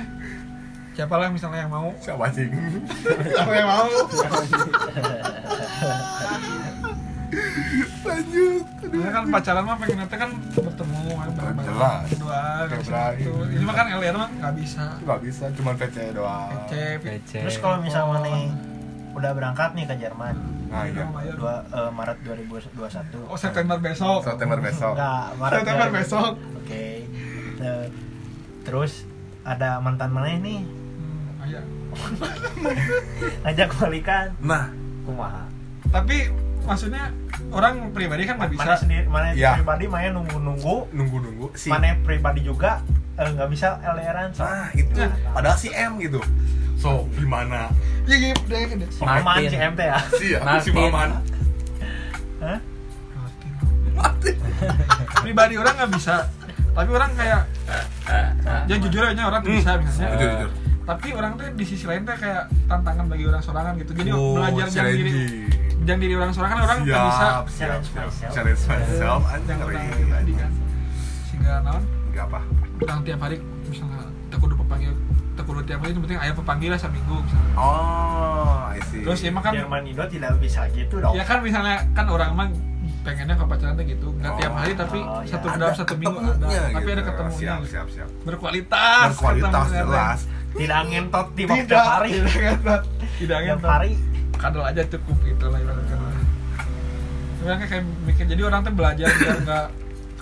[0.92, 2.46] siapa lah misalnya yang mau Siapa sih?
[3.32, 3.88] siapa yang mau
[8.02, 8.64] Lanjut.
[8.82, 12.04] Karena kan pacaran mah pengen nanti kan bertemu kan bareng-bareng Jelas.
[12.10, 13.32] berdua Kayak gitu.
[13.48, 16.50] Ini mah kan LDR mah nggak bisa Gak bisa, cuma PC doang.
[16.66, 18.30] cep PC Terus kalau misalnya mana
[19.12, 21.04] udah berangkat nih ke Jerman Nah, iya.
[21.36, 24.96] dua, eh, Maret 2021 oh September besok September besok.
[24.96, 25.98] Enggak, Maret September 2000.
[26.00, 26.84] besok Oke.
[27.56, 27.90] Te-
[28.62, 28.92] Terus
[29.42, 31.60] ada mantan mana nih hmm, ayo.
[33.42, 34.72] ngajak balikan Nah,
[35.02, 35.44] kumaha
[35.84, 37.12] tapi maksudnya
[37.52, 38.62] orang pribadi kan nggak bisa.
[38.62, 39.52] mana sendiri mana Ya.
[39.54, 42.80] pribadi mana nunggu nunggu nunggu nunggu si mana pribadi juga
[43.14, 44.42] eh, nggak bisa LDRan so.
[44.42, 45.12] nah itu Nah.
[45.30, 46.20] padahal si M gitu.
[46.74, 47.70] So gimana?
[48.02, 49.96] Iya iya udah gede si Maman si MT ya.
[50.10, 50.72] Si ya si Martin.
[50.82, 51.08] Maman.
[52.40, 52.58] Hah?
[53.92, 54.34] Martin
[55.14, 56.16] pribadi orang nggak bisa.
[56.72, 57.40] Tapi orang kayak
[58.64, 60.08] ya jujur aja orang tuh bisa misalnya.
[60.10, 60.50] Jujur jujur.
[60.82, 63.92] Tapi orang tuh di sisi lain tuh kayak tantangan bagi orang sorangan gitu.
[63.94, 65.71] Jadi Oh, belajar jangan diri challenging.
[65.82, 68.32] Jangan diri orang sorangan orang nggak bisa siap siap Challenge siap myself.
[68.34, 70.50] challenge myself anjing jangan ngeri kan
[71.26, 72.40] sehingga naon nggak apa
[72.82, 74.92] orang tiap hari misalnya tak kudu pepanggil
[75.42, 79.30] kudu tiap hari yang penting ayah pepanggil lah seminggu misalnya oh I see terus ya
[79.34, 82.48] mah kan Jerman Indo tidak bisa gitu dong ya kan misalnya kan orang mah
[83.02, 85.34] pengennya ke pacaran tuh gitu nggak tiap hari tapi Oh, ya.
[85.34, 86.94] satu Ada dalam satu minggu ada ketemunya tapi gitu.
[86.94, 87.70] ada ketemunya siap gitu.
[87.74, 89.82] siap siap berkualitas berkualitas ketemunya.
[89.82, 90.20] jelas
[90.52, 92.82] tidak ngentot di waktu hari tidak ngentot.
[93.18, 93.70] tidak tiap ngentot.
[93.74, 93.90] hari
[94.38, 95.60] kadal aja cukup gitu lah
[97.42, 99.66] sebenarnya kayak mikir jadi orang tuh belajar biar nggak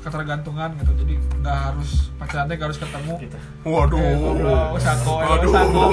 [0.01, 0.93] ketergantungan gitu.
[1.05, 1.15] Jadi
[1.45, 3.15] nggak harus pacarannya nggak harus ketemu.
[3.21, 3.37] Gitu.
[3.69, 4.01] Waduh.
[4.01, 5.53] Eh, goblok, sako, ya, waduh.
[5.53, 5.85] sako.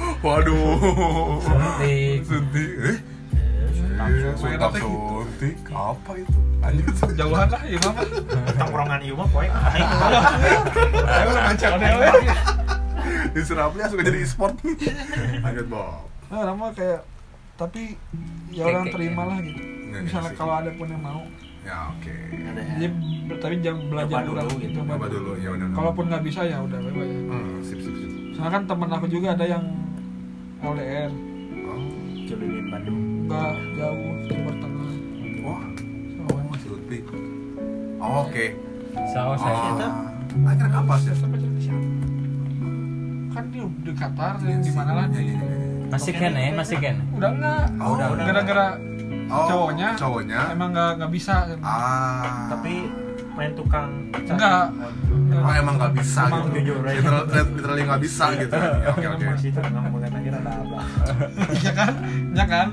[0.26, 0.58] waduh.
[1.38, 2.18] Suntik.
[2.26, 2.70] suntik.
[2.82, 2.98] Eh?
[4.34, 4.90] Suntak apa gitu?
[4.90, 5.56] suntik.
[5.70, 6.38] Apa itu?
[6.62, 6.86] Anjing
[7.18, 7.94] jauhan lah iya mah
[8.54, 9.88] tongkrongan ieu mah poe aing
[11.10, 11.90] ayo lah deh
[13.34, 14.54] di Surabaya suka jadi e-sport
[15.42, 16.06] lanjut Bob.
[16.30, 17.02] Nah kayak
[17.58, 17.98] tapi
[18.54, 21.20] ya orang terima lah gitu Nggak, misalnya kalau ada pun yang mau.
[21.62, 22.14] Ya oke.
[22.74, 22.86] Jadi
[23.22, 24.78] be- tapi jangan belajar Coba dulu gitu.
[24.82, 25.30] coba dulu.
[25.36, 28.10] ya udah kalaupun nggak bisa ya udah bye ya hmm, sip sip sip.
[28.34, 29.64] Soalnya kan temen aku juga ada yang
[30.58, 31.10] LDR
[31.62, 31.78] oh.
[32.24, 32.98] Cililin Bandung.
[33.22, 34.90] Nggak jauh Timur Tengah.
[35.40, 35.62] Wah.
[36.18, 36.98] Sama Mas Lutfi
[38.00, 38.46] oh, oke.
[39.08, 39.88] Saus oh aja.
[40.32, 41.86] akhirnya kapan sih siapa jadi siapa?
[43.32, 45.24] Kan dia di Qatar di mana lah di
[45.88, 46.96] Masih kan ya, masih kan.
[47.12, 48.24] udah enggak Oh, udah, udah.
[48.24, 48.66] gara-gara
[49.32, 52.84] Oh, cowoknya cowoknya emang nggak nggak bisa ah tapi
[53.32, 53.88] main tukang.
[54.12, 54.68] Enggak.
[55.32, 56.68] Oh emang nggak bisa Emang gitu.
[56.68, 56.92] jujur aja.
[56.94, 58.52] Literal- Literally nggak bisa gitu.
[58.52, 59.24] Ya, Oke oke.
[59.26, 59.50] masih
[59.88, 60.78] mengenai kira ada apa
[61.56, 61.92] ya kan
[62.30, 62.66] ya kan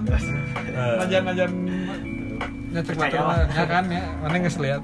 [0.70, 0.96] Eh.
[1.24, 1.52] najan
[2.70, 3.38] nyecek Percaya batur lah.
[3.50, 4.82] ya kan ya mana nggak lihat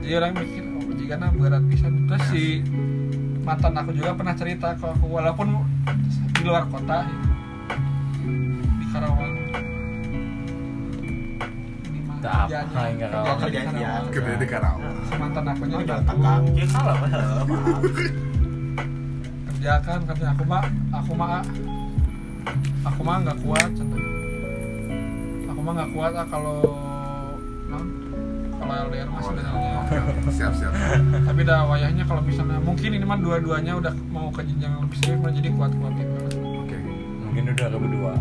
[0.00, 2.44] jadi orang mikir oh jika nah berat bisa terus si
[3.40, 5.60] mantan aku juga pernah cerita ke aku walaupun
[6.32, 7.04] di luar kota
[8.74, 9.32] di Karawang
[12.22, 13.06] apa, kerjanya.
[13.08, 14.04] enggak Kerjanya Karawang.
[14.36, 14.94] di Karawang.
[15.00, 16.20] Di mantan aku nya oh di jangan Bandung.
[16.20, 17.82] takang ya kalah mah maaf
[19.50, 21.42] kerja kan aku mah aku mah
[22.82, 23.70] aku mah nggak kuat
[25.46, 26.56] aku mah nggak kuat ah kalau
[27.66, 27.84] non
[28.56, 29.80] kalau LDR mah sebenarnya.
[30.30, 30.72] Siap siap.
[31.24, 34.98] tapi dah wayahnya kalau misalnya mungkin ini mah dua-duanya udah mau ke jenjang yang lebih
[35.00, 36.76] serius mah jadi kuat-kuatin banget Oke.
[37.24, 38.12] Mungkin udah ke berdua.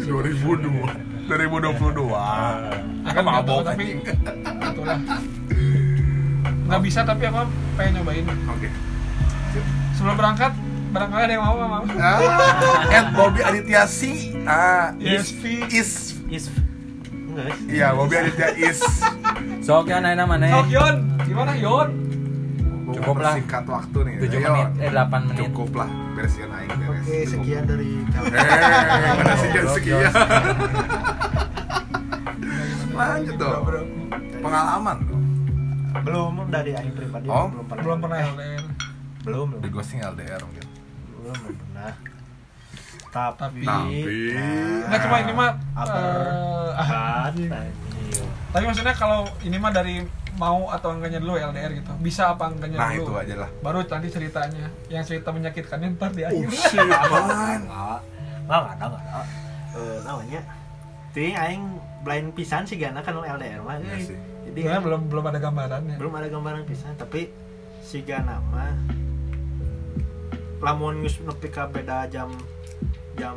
[0.00, 2.10] 2002 2022.
[2.10, 4.98] ya Kan mabok tapi itulah.
[6.66, 8.24] Nggak bisa tapi aku pengen nyobain.
[8.48, 8.68] Oke.
[9.94, 10.52] sebelum berangkat
[10.90, 12.18] barangkali ada yang mau mau Ah,
[12.88, 15.44] Ed Bobby Aditya si ah is ISV.
[15.70, 15.90] is.
[16.26, 16.44] Is.
[17.66, 18.80] Iya Bobby Aditya is.
[19.60, 20.72] Sok ya naik nama Sok nih.
[20.72, 21.88] Yon gimana Yon
[22.92, 23.32] Cukup lah.
[23.34, 24.14] Singkat waktu nih.
[24.18, 24.50] 7 Ayo.
[24.50, 25.38] menit, eh 8 menit.
[25.44, 27.00] Cukup lah beresin aing beres.
[27.00, 30.10] oke sekian dari kami Eh, mana sekian sekian.
[32.92, 33.62] Lanjut dong.
[34.40, 35.24] Pengalaman dong.
[36.00, 38.62] belum dari aing pribadi Oh, belum pernah belum pernah Eh, LDR
[39.20, 40.66] belum belum Di ghosting LDR mungkin.
[41.12, 41.92] belum belum pernah
[43.10, 44.06] tapi Tapi-
[44.86, 47.66] nggak cuma ini mah apa eh, ah, kan
[48.50, 49.98] Tapi maksudnya kalau ini mah dari
[50.40, 51.92] mau atau enggaknya dulu LDR gitu.
[52.00, 53.04] Bisa apa enggaknya Nah, dulu.
[53.04, 53.50] itu aja lah.
[53.60, 54.66] Baru nanti ceritanya.
[54.88, 56.48] Yang cerita menyakitkannya ntar di Oh akhir.
[56.48, 56.80] shit,
[57.12, 57.60] man.
[57.60, 58.00] nggak
[58.48, 59.20] nggak nggak ada
[59.70, 60.40] Eh, namanya
[61.10, 61.64] ting aing
[62.00, 64.16] blind pisan sih gana kan LDR mah Iya sih.
[64.46, 65.94] jadi Sebenarnya belum belum ada gambarannya.
[65.94, 67.30] belum ada gambaran pisan tapi
[67.78, 68.74] si gana mah
[70.60, 72.28] lamun nepi ka beda jam
[73.14, 73.36] jam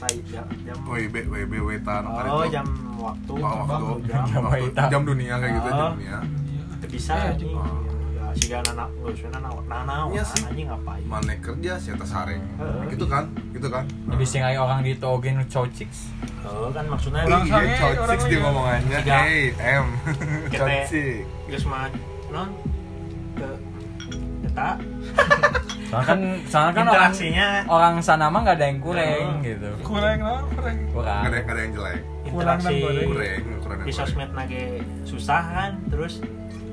[0.00, 2.64] tai jam jam WB WB wetan oh jam
[2.96, 3.84] waktu Oh, waktu.
[4.06, 5.92] jam Jam waktu, jam dunia kayak gitu jam Oh.
[5.94, 6.18] dunia.
[6.24, 6.88] Iya.
[6.88, 7.84] Bisa anjing oh.
[8.10, 10.40] ya si gana nak geus na naon nah naon Iya sih.
[10.42, 12.42] anjing ngapain Mana kerja sih atas sareng.
[12.86, 13.24] Gitu kan?
[13.50, 13.84] Gitu kan?
[13.84, 16.08] Jadi sing aya orang di Togen cowciks.
[16.40, 18.98] oh kan maksudnya Orang Iya, orang dia ngomongannya.
[19.04, 19.86] Hey, M.
[20.52, 21.28] Kita- Cocik.
[21.46, 21.92] geus mah
[22.28, 22.48] non
[23.34, 23.48] ke
[24.46, 24.68] eta
[25.90, 29.42] Soalnya kan soalnya kan orang interaksinya orang sana mah nggak ada yang kurang Oh.
[29.42, 29.70] gitu.
[29.82, 30.76] Kurang lah, kurang.
[30.88, 31.20] Kurang.
[31.20, 31.98] Gak ada, gak ada yang jelek.
[32.22, 33.04] Kurang dan interaksi.
[33.04, 33.78] Kurang, kurang.
[33.80, 34.64] di sosmed nage
[35.02, 36.22] susah kan terus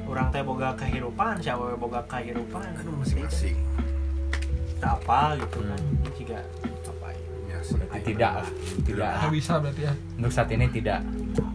[0.05, 3.57] orang teh boga kehidupan siapa boga kehidupan Kan masing-masing.
[4.78, 5.97] tak apa gitu kan Hmm.
[5.99, 6.38] ini juga
[6.86, 8.47] apa ya Berarti tidak lah.
[8.80, 9.09] Tidak.
[9.18, 10.99] nggak bisa berarti ya Untuk saat ini tidak.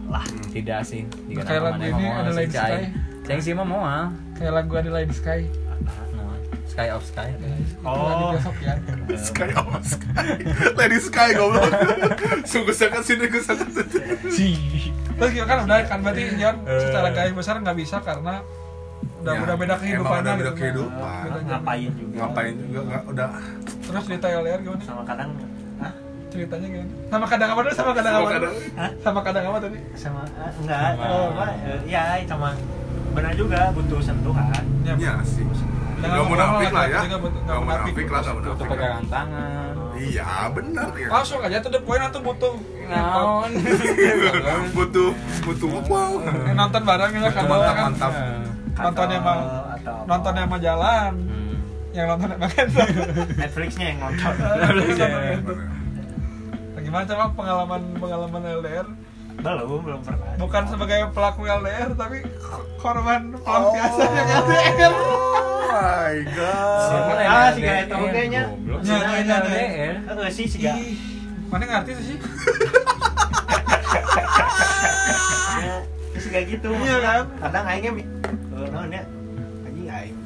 [0.05, 1.01] lah Tidak sih.
[1.25, 2.49] Jika Kayak lagu ini ada lain.
[2.49, 2.73] Sky.
[3.23, 4.11] Ceng sih mah mau ah.
[4.35, 5.47] kayak lagu ada lain sky
[6.73, 7.29] Sky of Sky.
[7.85, 7.93] Oh.
[8.09, 8.73] lagi besok ya.
[9.13, 10.25] Sky oh Sky.
[10.73, 11.69] Lady Sky goblok.
[12.49, 13.69] Sungguh sangat sini gue sangat
[15.13, 18.41] terus gitu kan udah kan berarti Jon secara garis besar nggak bisa karena
[19.23, 20.99] udah Ya, udah beda emang kehidupannya udah beda kehidupan.
[20.99, 21.47] Beda zaman.
[21.47, 22.15] ngapain juga.
[22.19, 23.29] Ngapain juga nggak udah.
[23.87, 24.83] Terus cerita LDR gimana?
[24.83, 25.29] Sama kadang
[25.79, 25.93] Hah?
[26.27, 26.91] ceritanya gimana?
[27.07, 28.49] Sama kadang apa dulu sama kadang Sama apa
[28.99, 29.79] sama kadang apa tadi?
[29.95, 30.89] Sama ah, enggak.
[30.91, 32.49] Sama- oh, apa, eh, ya sama
[33.13, 34.63] benar juga butuh sentuhan.
[34.83, 35.45] Ya, Iya sih
[36.03, 36.99] Jangan Gak munafik lah ya.
[36.99, 38.03] nggak Gak munafik.
[38.05, 39.73] lah Gak Butuh munafik pegangan tangan.
[39.93, 41.07] Iya benar ya.
[41.07, 43.49] Langsung aja tuh the point tuh butuh Naon.
[44.77, 45.09] Butuh
[45.41, 45.99] Butuh apa?
[46.43, 48.11] Eh, nonton bareng ya kan Mantap, mantap.
[48.75, 49.37] nontonnya mah
[49.73, 51.13] atau nontonnya mah jalan.
[51.15, 51.55] Hmm.
[51.93, 52.89] yang nonton emang handphone
[53.37, 54.33] Netflixnya yang nonton.
[56.73, 58.87] Nah, gimana coba pengalaman pengalaman LDR
[59.65, 60.33] belum belum pernah.
[60.37, 62.25] Bukan sebagai pelaku LDR tapi
[62.77, 68.43] korban pelampiasan yang LDR Oh my god Ah, si gaya itu oge nya.
[68.83, 69.37] Nya, nya.
[70.05, 70.45] Heeh sih.
[70.61, 70.97] Ih,
[71.49, 72.17] mana ngerti sih
[75.63, 75.75] Ya,
[76.19, 76.69] sih kayak gitu.
[76.69, 77.21] Iya kan?
[77.39, 79.03] Kadang aingnya eh naon ya?
[79.65, 80.17] Anjing aing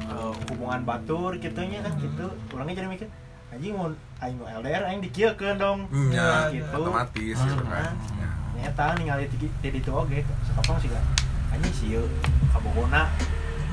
[0.00, 2.26] eh, hubungan batur gitunya kan gitu.
[2.54, 3.08] Orangnya jadi mikir
[3.54, 3.88] anjing mau
[4.20, 5.78] aing mau LDR aing dikieukeun dong.
[5.90, 6.66] Hmm, ya, gitu.
[6.74, 8.28] otomatis gitu kan Ya.
[8.56, 11.04] Nyata ningali di di ditu oge sakapang sih gak.
[11.52, 12.02] Anjing sieu
[12.50, 13.06] kabogona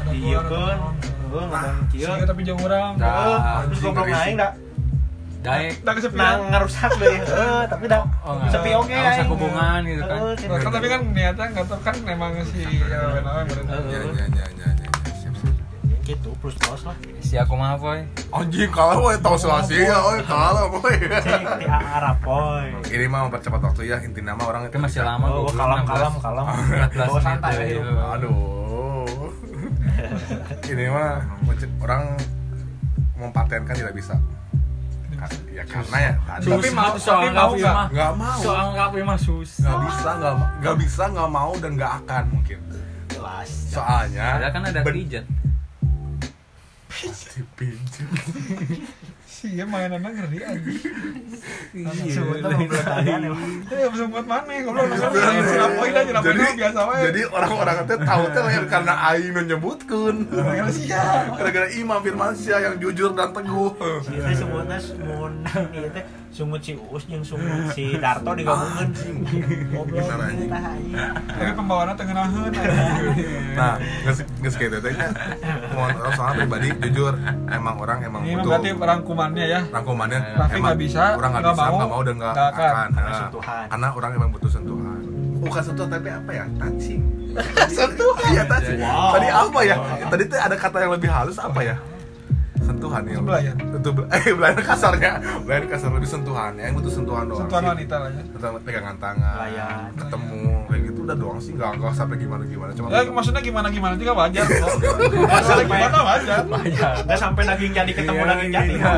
[0.06, 0.78] dieukeun.
[1.24, 2.14] Heeh ngadon kieu.
[2.24, 2.92] Tapi jauh orang.
[2.96, 3.38] Heeh,
[3.68, 4.38] terus goblok aing
[5.44, 5.76] Daek.
[5.84, 9.28] Kesepian nah deh Heeh, tapi dah Oh, sepi aing.
[9.28, 10.20] hubungan gitu kan.
[10.40, 13.76] Kan tapi kan niatnya nggak tahu kan memang si ya, benar benar.
[13.84, 13.92] Heeh.
[13.92, 15.36] Ya, ya, ya, ya, ya, siap.
[16.04, 18.00] gitu plus plus lah Si aku mah boy.
[18.30, 20.96] Anjing kalah woy, tau selasi ya, woy, kalah woy.
[20.96, 25.28] cek di Arab boy Ini mah mempercepat waktu ya, inti nama orang Itu masih lama.
[25.28, 25.92] oh goblok, kalem 16.
[25.92, 26.46] kalem kalem
[26.88, 27.84] 14 bawa santai iya.
[28.16, 28.63] Aduh.
[30.64, 31.20] Ini mah
[31.80, 32.16] orang
[33.16, 34.20] mempatenkan tidak bisa.
[35.48, 37.92] Ya karena ya tadi Tapi mau- soal tapi mau nggak?
[37.92, 38.38] nggak mau.
[38.38, 39.64] Soal Raffi mah susah.
[39.64, 42.60] nggak bisa nggak nggak bisa nggak mau dan nggak akan mungkin.
[43.08, 45.26] jelas Soalnya Ada kan ada ben- pijat.
[49.44, 49.52] Dipijit.
[49.52, 50.72] Si ya mainannya ngeri aja.
[52.48, 54.52] mau bertanya emang Ya bisa buat mana?
[54.64, 57.02] Nonton main sinapoin aja, jadi biasa wae.
[57.12, 60.16] jadi orang-orang itu tahu teh lain karena aing nu nyebutkeun.
[60.32, 61.04] Gara-gara sia.
[61.36, 63.76] Gara-gara Imam Firmansyah yang jujur dan teguh.
[64.08, 65.44] itu sebutnya semun
[65.92, 66.02] itu
[66.34, 68.90] sungut si Uus jeung sungut si Darto digabungkan
[69.70, 70.50] goblok Bener, anjing.
[70.50, 70.94] tah anjing.
[71.30, 72.52] Tapi pembawaannya tengenaheun.
[73.54, 73.74] Nah,
[74.04, 75.08] nges nges kayak teh nya.
[75.70, 77.14] Mohon orang soal pribadi jujur.
[77.48, 79.62] Emang orang emang Ini butuh berarti rangkumannya ya.
[79.70, 80.20] rangkumannya.
[80.50, 82.88] Emang nggak bisa, orang nggak nggak bisa mau, nggak mau dan nggak nggak akan.
[82.90, 83.66] Karena Nah, sentuhan.
[83.70, 85.00] karena orang emang butuh sentuhan.
[85.44, 86.46] Bukan sentuhan tapi apa ya?
[86.58, 87.02] Touching
[87.78, 88.30] sentuhan.
[88.32, 89.76] Iya touching tadi apa ya?
[90.04, 91.76] Tadi tuh ada kata yang lebih halus apa ya
[92.64, 93.56] sentuhan ya Belayan.
[93.60, 95.12] itu eh belayan kasarnya
[95.44, 98.24] belayan kasar lebih sentuhan ya yang butuh sentuhan doang Sentuhan wanita lah ya.
[98.26, 99.88] Sentuhan pegangan tangan Belayan.
[99.94, 103.68] ketemu kayak gitu udah doang sih nggak nggak sampai gimana gimana cuma Ya maksudnya gimana
[103.68, 104.74] gimana juga wajar kok.
[105.22, 106.40] Masalah gimana wajar.
[106.46, 106.94] Banyak.
[107.04, 108.94] nggak sampai daging jadi ketemu Iya, daging jadi iya.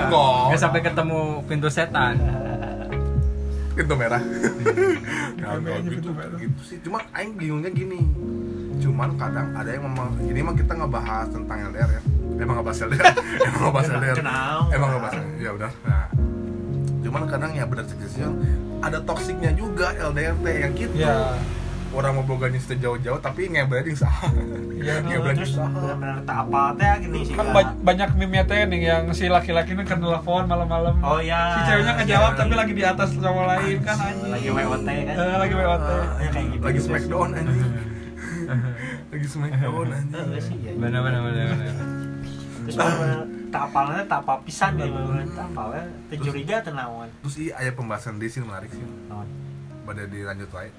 [0.47, 2.15] Nggak sampai ketemu pintu setan.
[3.75, 4.23] pintu merah
[5.35, 6.39] aja gitu, pintu merah.
[6.39, 8.07] gitu sih cuma aing bingungnya gini
[8.77, 12.01] cuman kadang ada yang memang ini mah kita ngebahas tentang LDR ya
[12.65, 13.05] ngebahas LDR
[13.45, 14.57] emang ngebahas LDR Kenal.
[14.73, 16.05] emang ngebahas ya udah nah
[16.99, 18.25] cuman kadang ya benar sih
[18.81, 21.37] ada toksiknya juga LDR teh yang gitu Ya.
[21.91, 24.09] orang mau boganya sejauh-jauh tapi ngebreding sah
[24.75, 25.69] Iya, ngebreding terus sah
[26.21, 29.85] tak apa teh gini sih Kan ba- banyak meme teh nih yang si laki-laki ini
[29.85, 30.97] kan telepon malam-malam.
[30.99, 32.39] oh ya Si ceweknya ngejawab Iya.
[32.41, 34.27] tapi lagi di atas cowok lain kan anjing.
[34.27, 35.87] lagi WOT kan Eh, lagi WOT.
[36.17, 37.71] Ya, kayak gitu lagi smackdown anjing
[39.13, 40.71] lagi smackdown anjing Eh, sih ya.
[40.75, 41.45] Benar benar benar.
[41.47, 41.94] benar.
[42.65, 43.21] Terus bener-bener
[43.53, 44.99] tak apalnya tak apa pisan gitu
[45.37, 48.83] tak apalnya teu curiga teu naon terus iya aya pembahasan di sini menarik sih.
[49.85, 50.73] Pada dilanjut wae.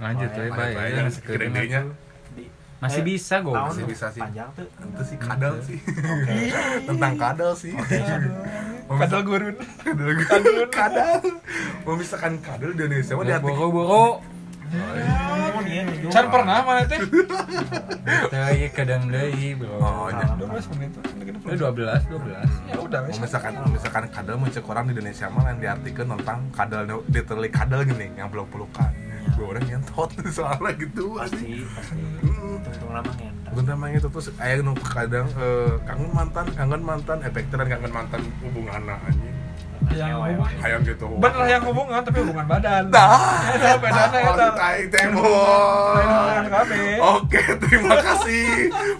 [0.00, 0.52] Lanjut ya, ya.
[0.56, 0.74] baik.
[0.78, 1.86] Lanjut aja, Jangan
[2.78, 3.54] masih eh, bisa gue.
[3.58, 4.22] Masih tuh, bisa sih.
[4.22, 4.66] panjang tuh.
[4.70, 5.78] Itu sih kadal sih.
[5.82, 6.34] Oke.
[6.86, 7.72] Tentang kadal sih.
[8.86, 9.56] Kadal gurun.
[9.82, 11.18] kadal kadal kadal.
[11.82, 14.22] Memisahkan kadal di Indonesia mah di hati Buru-buru.
[15.68, 16.08] Iya, iya.
[16.08, 16.98] Can pernah mana teh?
[18.32, 19.76] Teu kadang deui, Bro.
[19.76, 20.24] Oh, iya.
[20.34, 20.90] 12 menit.
[21.44, 22.72] Lu 12, 12.
[22.72, 23.14] Ya udah wes.
[23.20, 28.08] memisahkan memisahkan kadal mencek orang di Indonesia mah yang diartikan tentang kadal literally kadal gini
[28.16, 28.90] yang belum pelukan
[29.36, 32.58] dua orang nyentot soalnya gitu pasti pasti Hmm.
[32.64, 37.18] tungtung lama ngentot Bukan namanya itu terus aya nu kadang eh, kangen mantan, kangen mantan,
[37.24, 39.34] efek dan kangen mantan hubungan anjing.
[39.90, 43.18] Yang hubungan hayang gitu bener yang hubungan tapi hubungan badan Nah,
[44.58, 45.22] Lain Mon.
[45.22, 46.72] hubungan KB.
[46.98, 48.46] Oke, terima kasih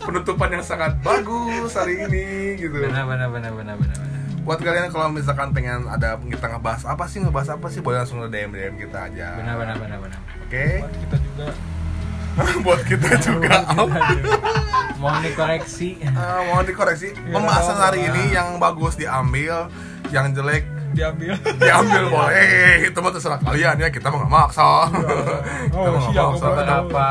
[0.01, 2.27] penutupan yang sangat bagus hari ini
[2.59, 2.77] gitu.
[2.79, 3.97] benar benar benar benar benar.
[4.41, 8.23] Buat kalian kalau misalkan pengen ada kita ngebahas apa sih ngebahas apa sih boleh langsung
[8.23, 9.37] DM DM kita aja.
[9.37, 10.67] benar benar benar benar Oke.
[10.81, 11.47] Buat kita juga
[12.65, 13.57] Buat kita juga.
[14.97, 16.11] mau dikoreksi Eh,
[16.45, 19.71] mohon dikoreksi Iya, pembahasan hari ini yang bagus diambil,
[20.09, 22.87] yang jelek diambil diambil boleh.
[22.87, 24.69] Itu mah terserah kalian ya, kita mah nggak maksa.
[25.69, 26.47] Kita Oh, nggak siap, maksa.
[26.49, 27.07] Beberapa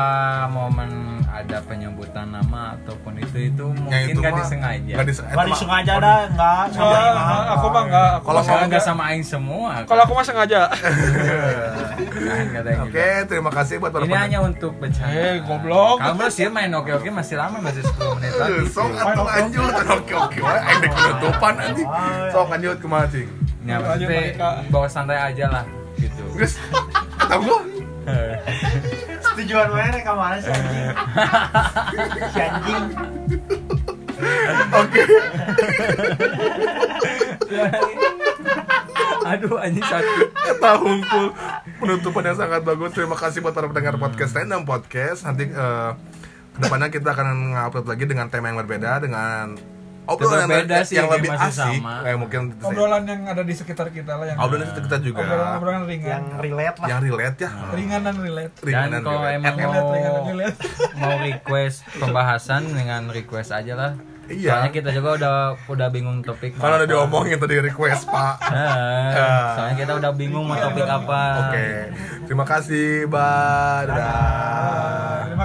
[0.48, 0.90] momen
[1.28, 5.34] ada penyebutan nama ataupun itu itu Yang mungkin itu nggak disengaja nggak disengaja.
[5.38, 7.12] Nggak disengaja dah, nggak Nggak,
[7.48, 10.60] aku mah enggak aku Kalau nggak sama aing semua kalau aku mah sengaja
[12.30, 15.96] kan katanya Oke, terima kasih buat para ini hanya untuk bercanda Eh, goblok.
[15.98, 20.14] kamu sih main oke oke masih lama masih 10 menit lagi Sok atuh lanjut, oke
[20.14, 21.82] oke, endek penutupan nanti.
[22.28, 23.28] Sok lanjut ke cing.
[23.62, 25.64] ya Lanjut, maksudnya bawa santai aja lah
[25.96, 26.54] gitu Guys,
[27.16, 27.58] kata gua,
[29.34, 30.88] Tujuan mana kamu mana sih anjing?
[32.32, 32.84] Si anjing.
[34.72, 35.02] oke.
[39.24, 39.84] aduh anjing
[40.78, 41.26] hungkul
[41.78, 42.90] penutupan yang sangat bagus.
[42.92, 45.24] Terima kasih buat para pendengar podcast Random Podcast.
[45.24, 45.90] Nanti eh,
[46.52, 49.54] ke depannya kita akan ngupload lagi dengan tema yang berbeda dengan
[50.08, 51.52] obrolan Berbeda yang, sih, yang lebih asik.
[51.78, 52.00] sama.
[52.00, 55.20] Kayak mungkin obrolan yang ada di sekitar kita lah yang obrolan itu kita juga
[55.54, 56.88] obrolan ringan Yang relate lah.
[56.88, 57.50] yang relate ya.
[57.70, 59.36] ringan dan relate Ringan dan kalau relate.
[59.36, 60.58] emang Eh, mau relate relate
[60.96, 63.92] mau request pembahasan dengan request aja lah
[64.28, 64.50] Iya.
[64.52, 65.36] soalnya kita juga udah
[65.72, 68.36] udah bingung topik Kan udah diomongin tadi request, Pak.
[69.18, 71.68] Nah, soalnya kita udah bingung mau topik apa Oke.
[72.28, 73.88] Terima kasih, Bye.
[73.88, 75.38] Dadah.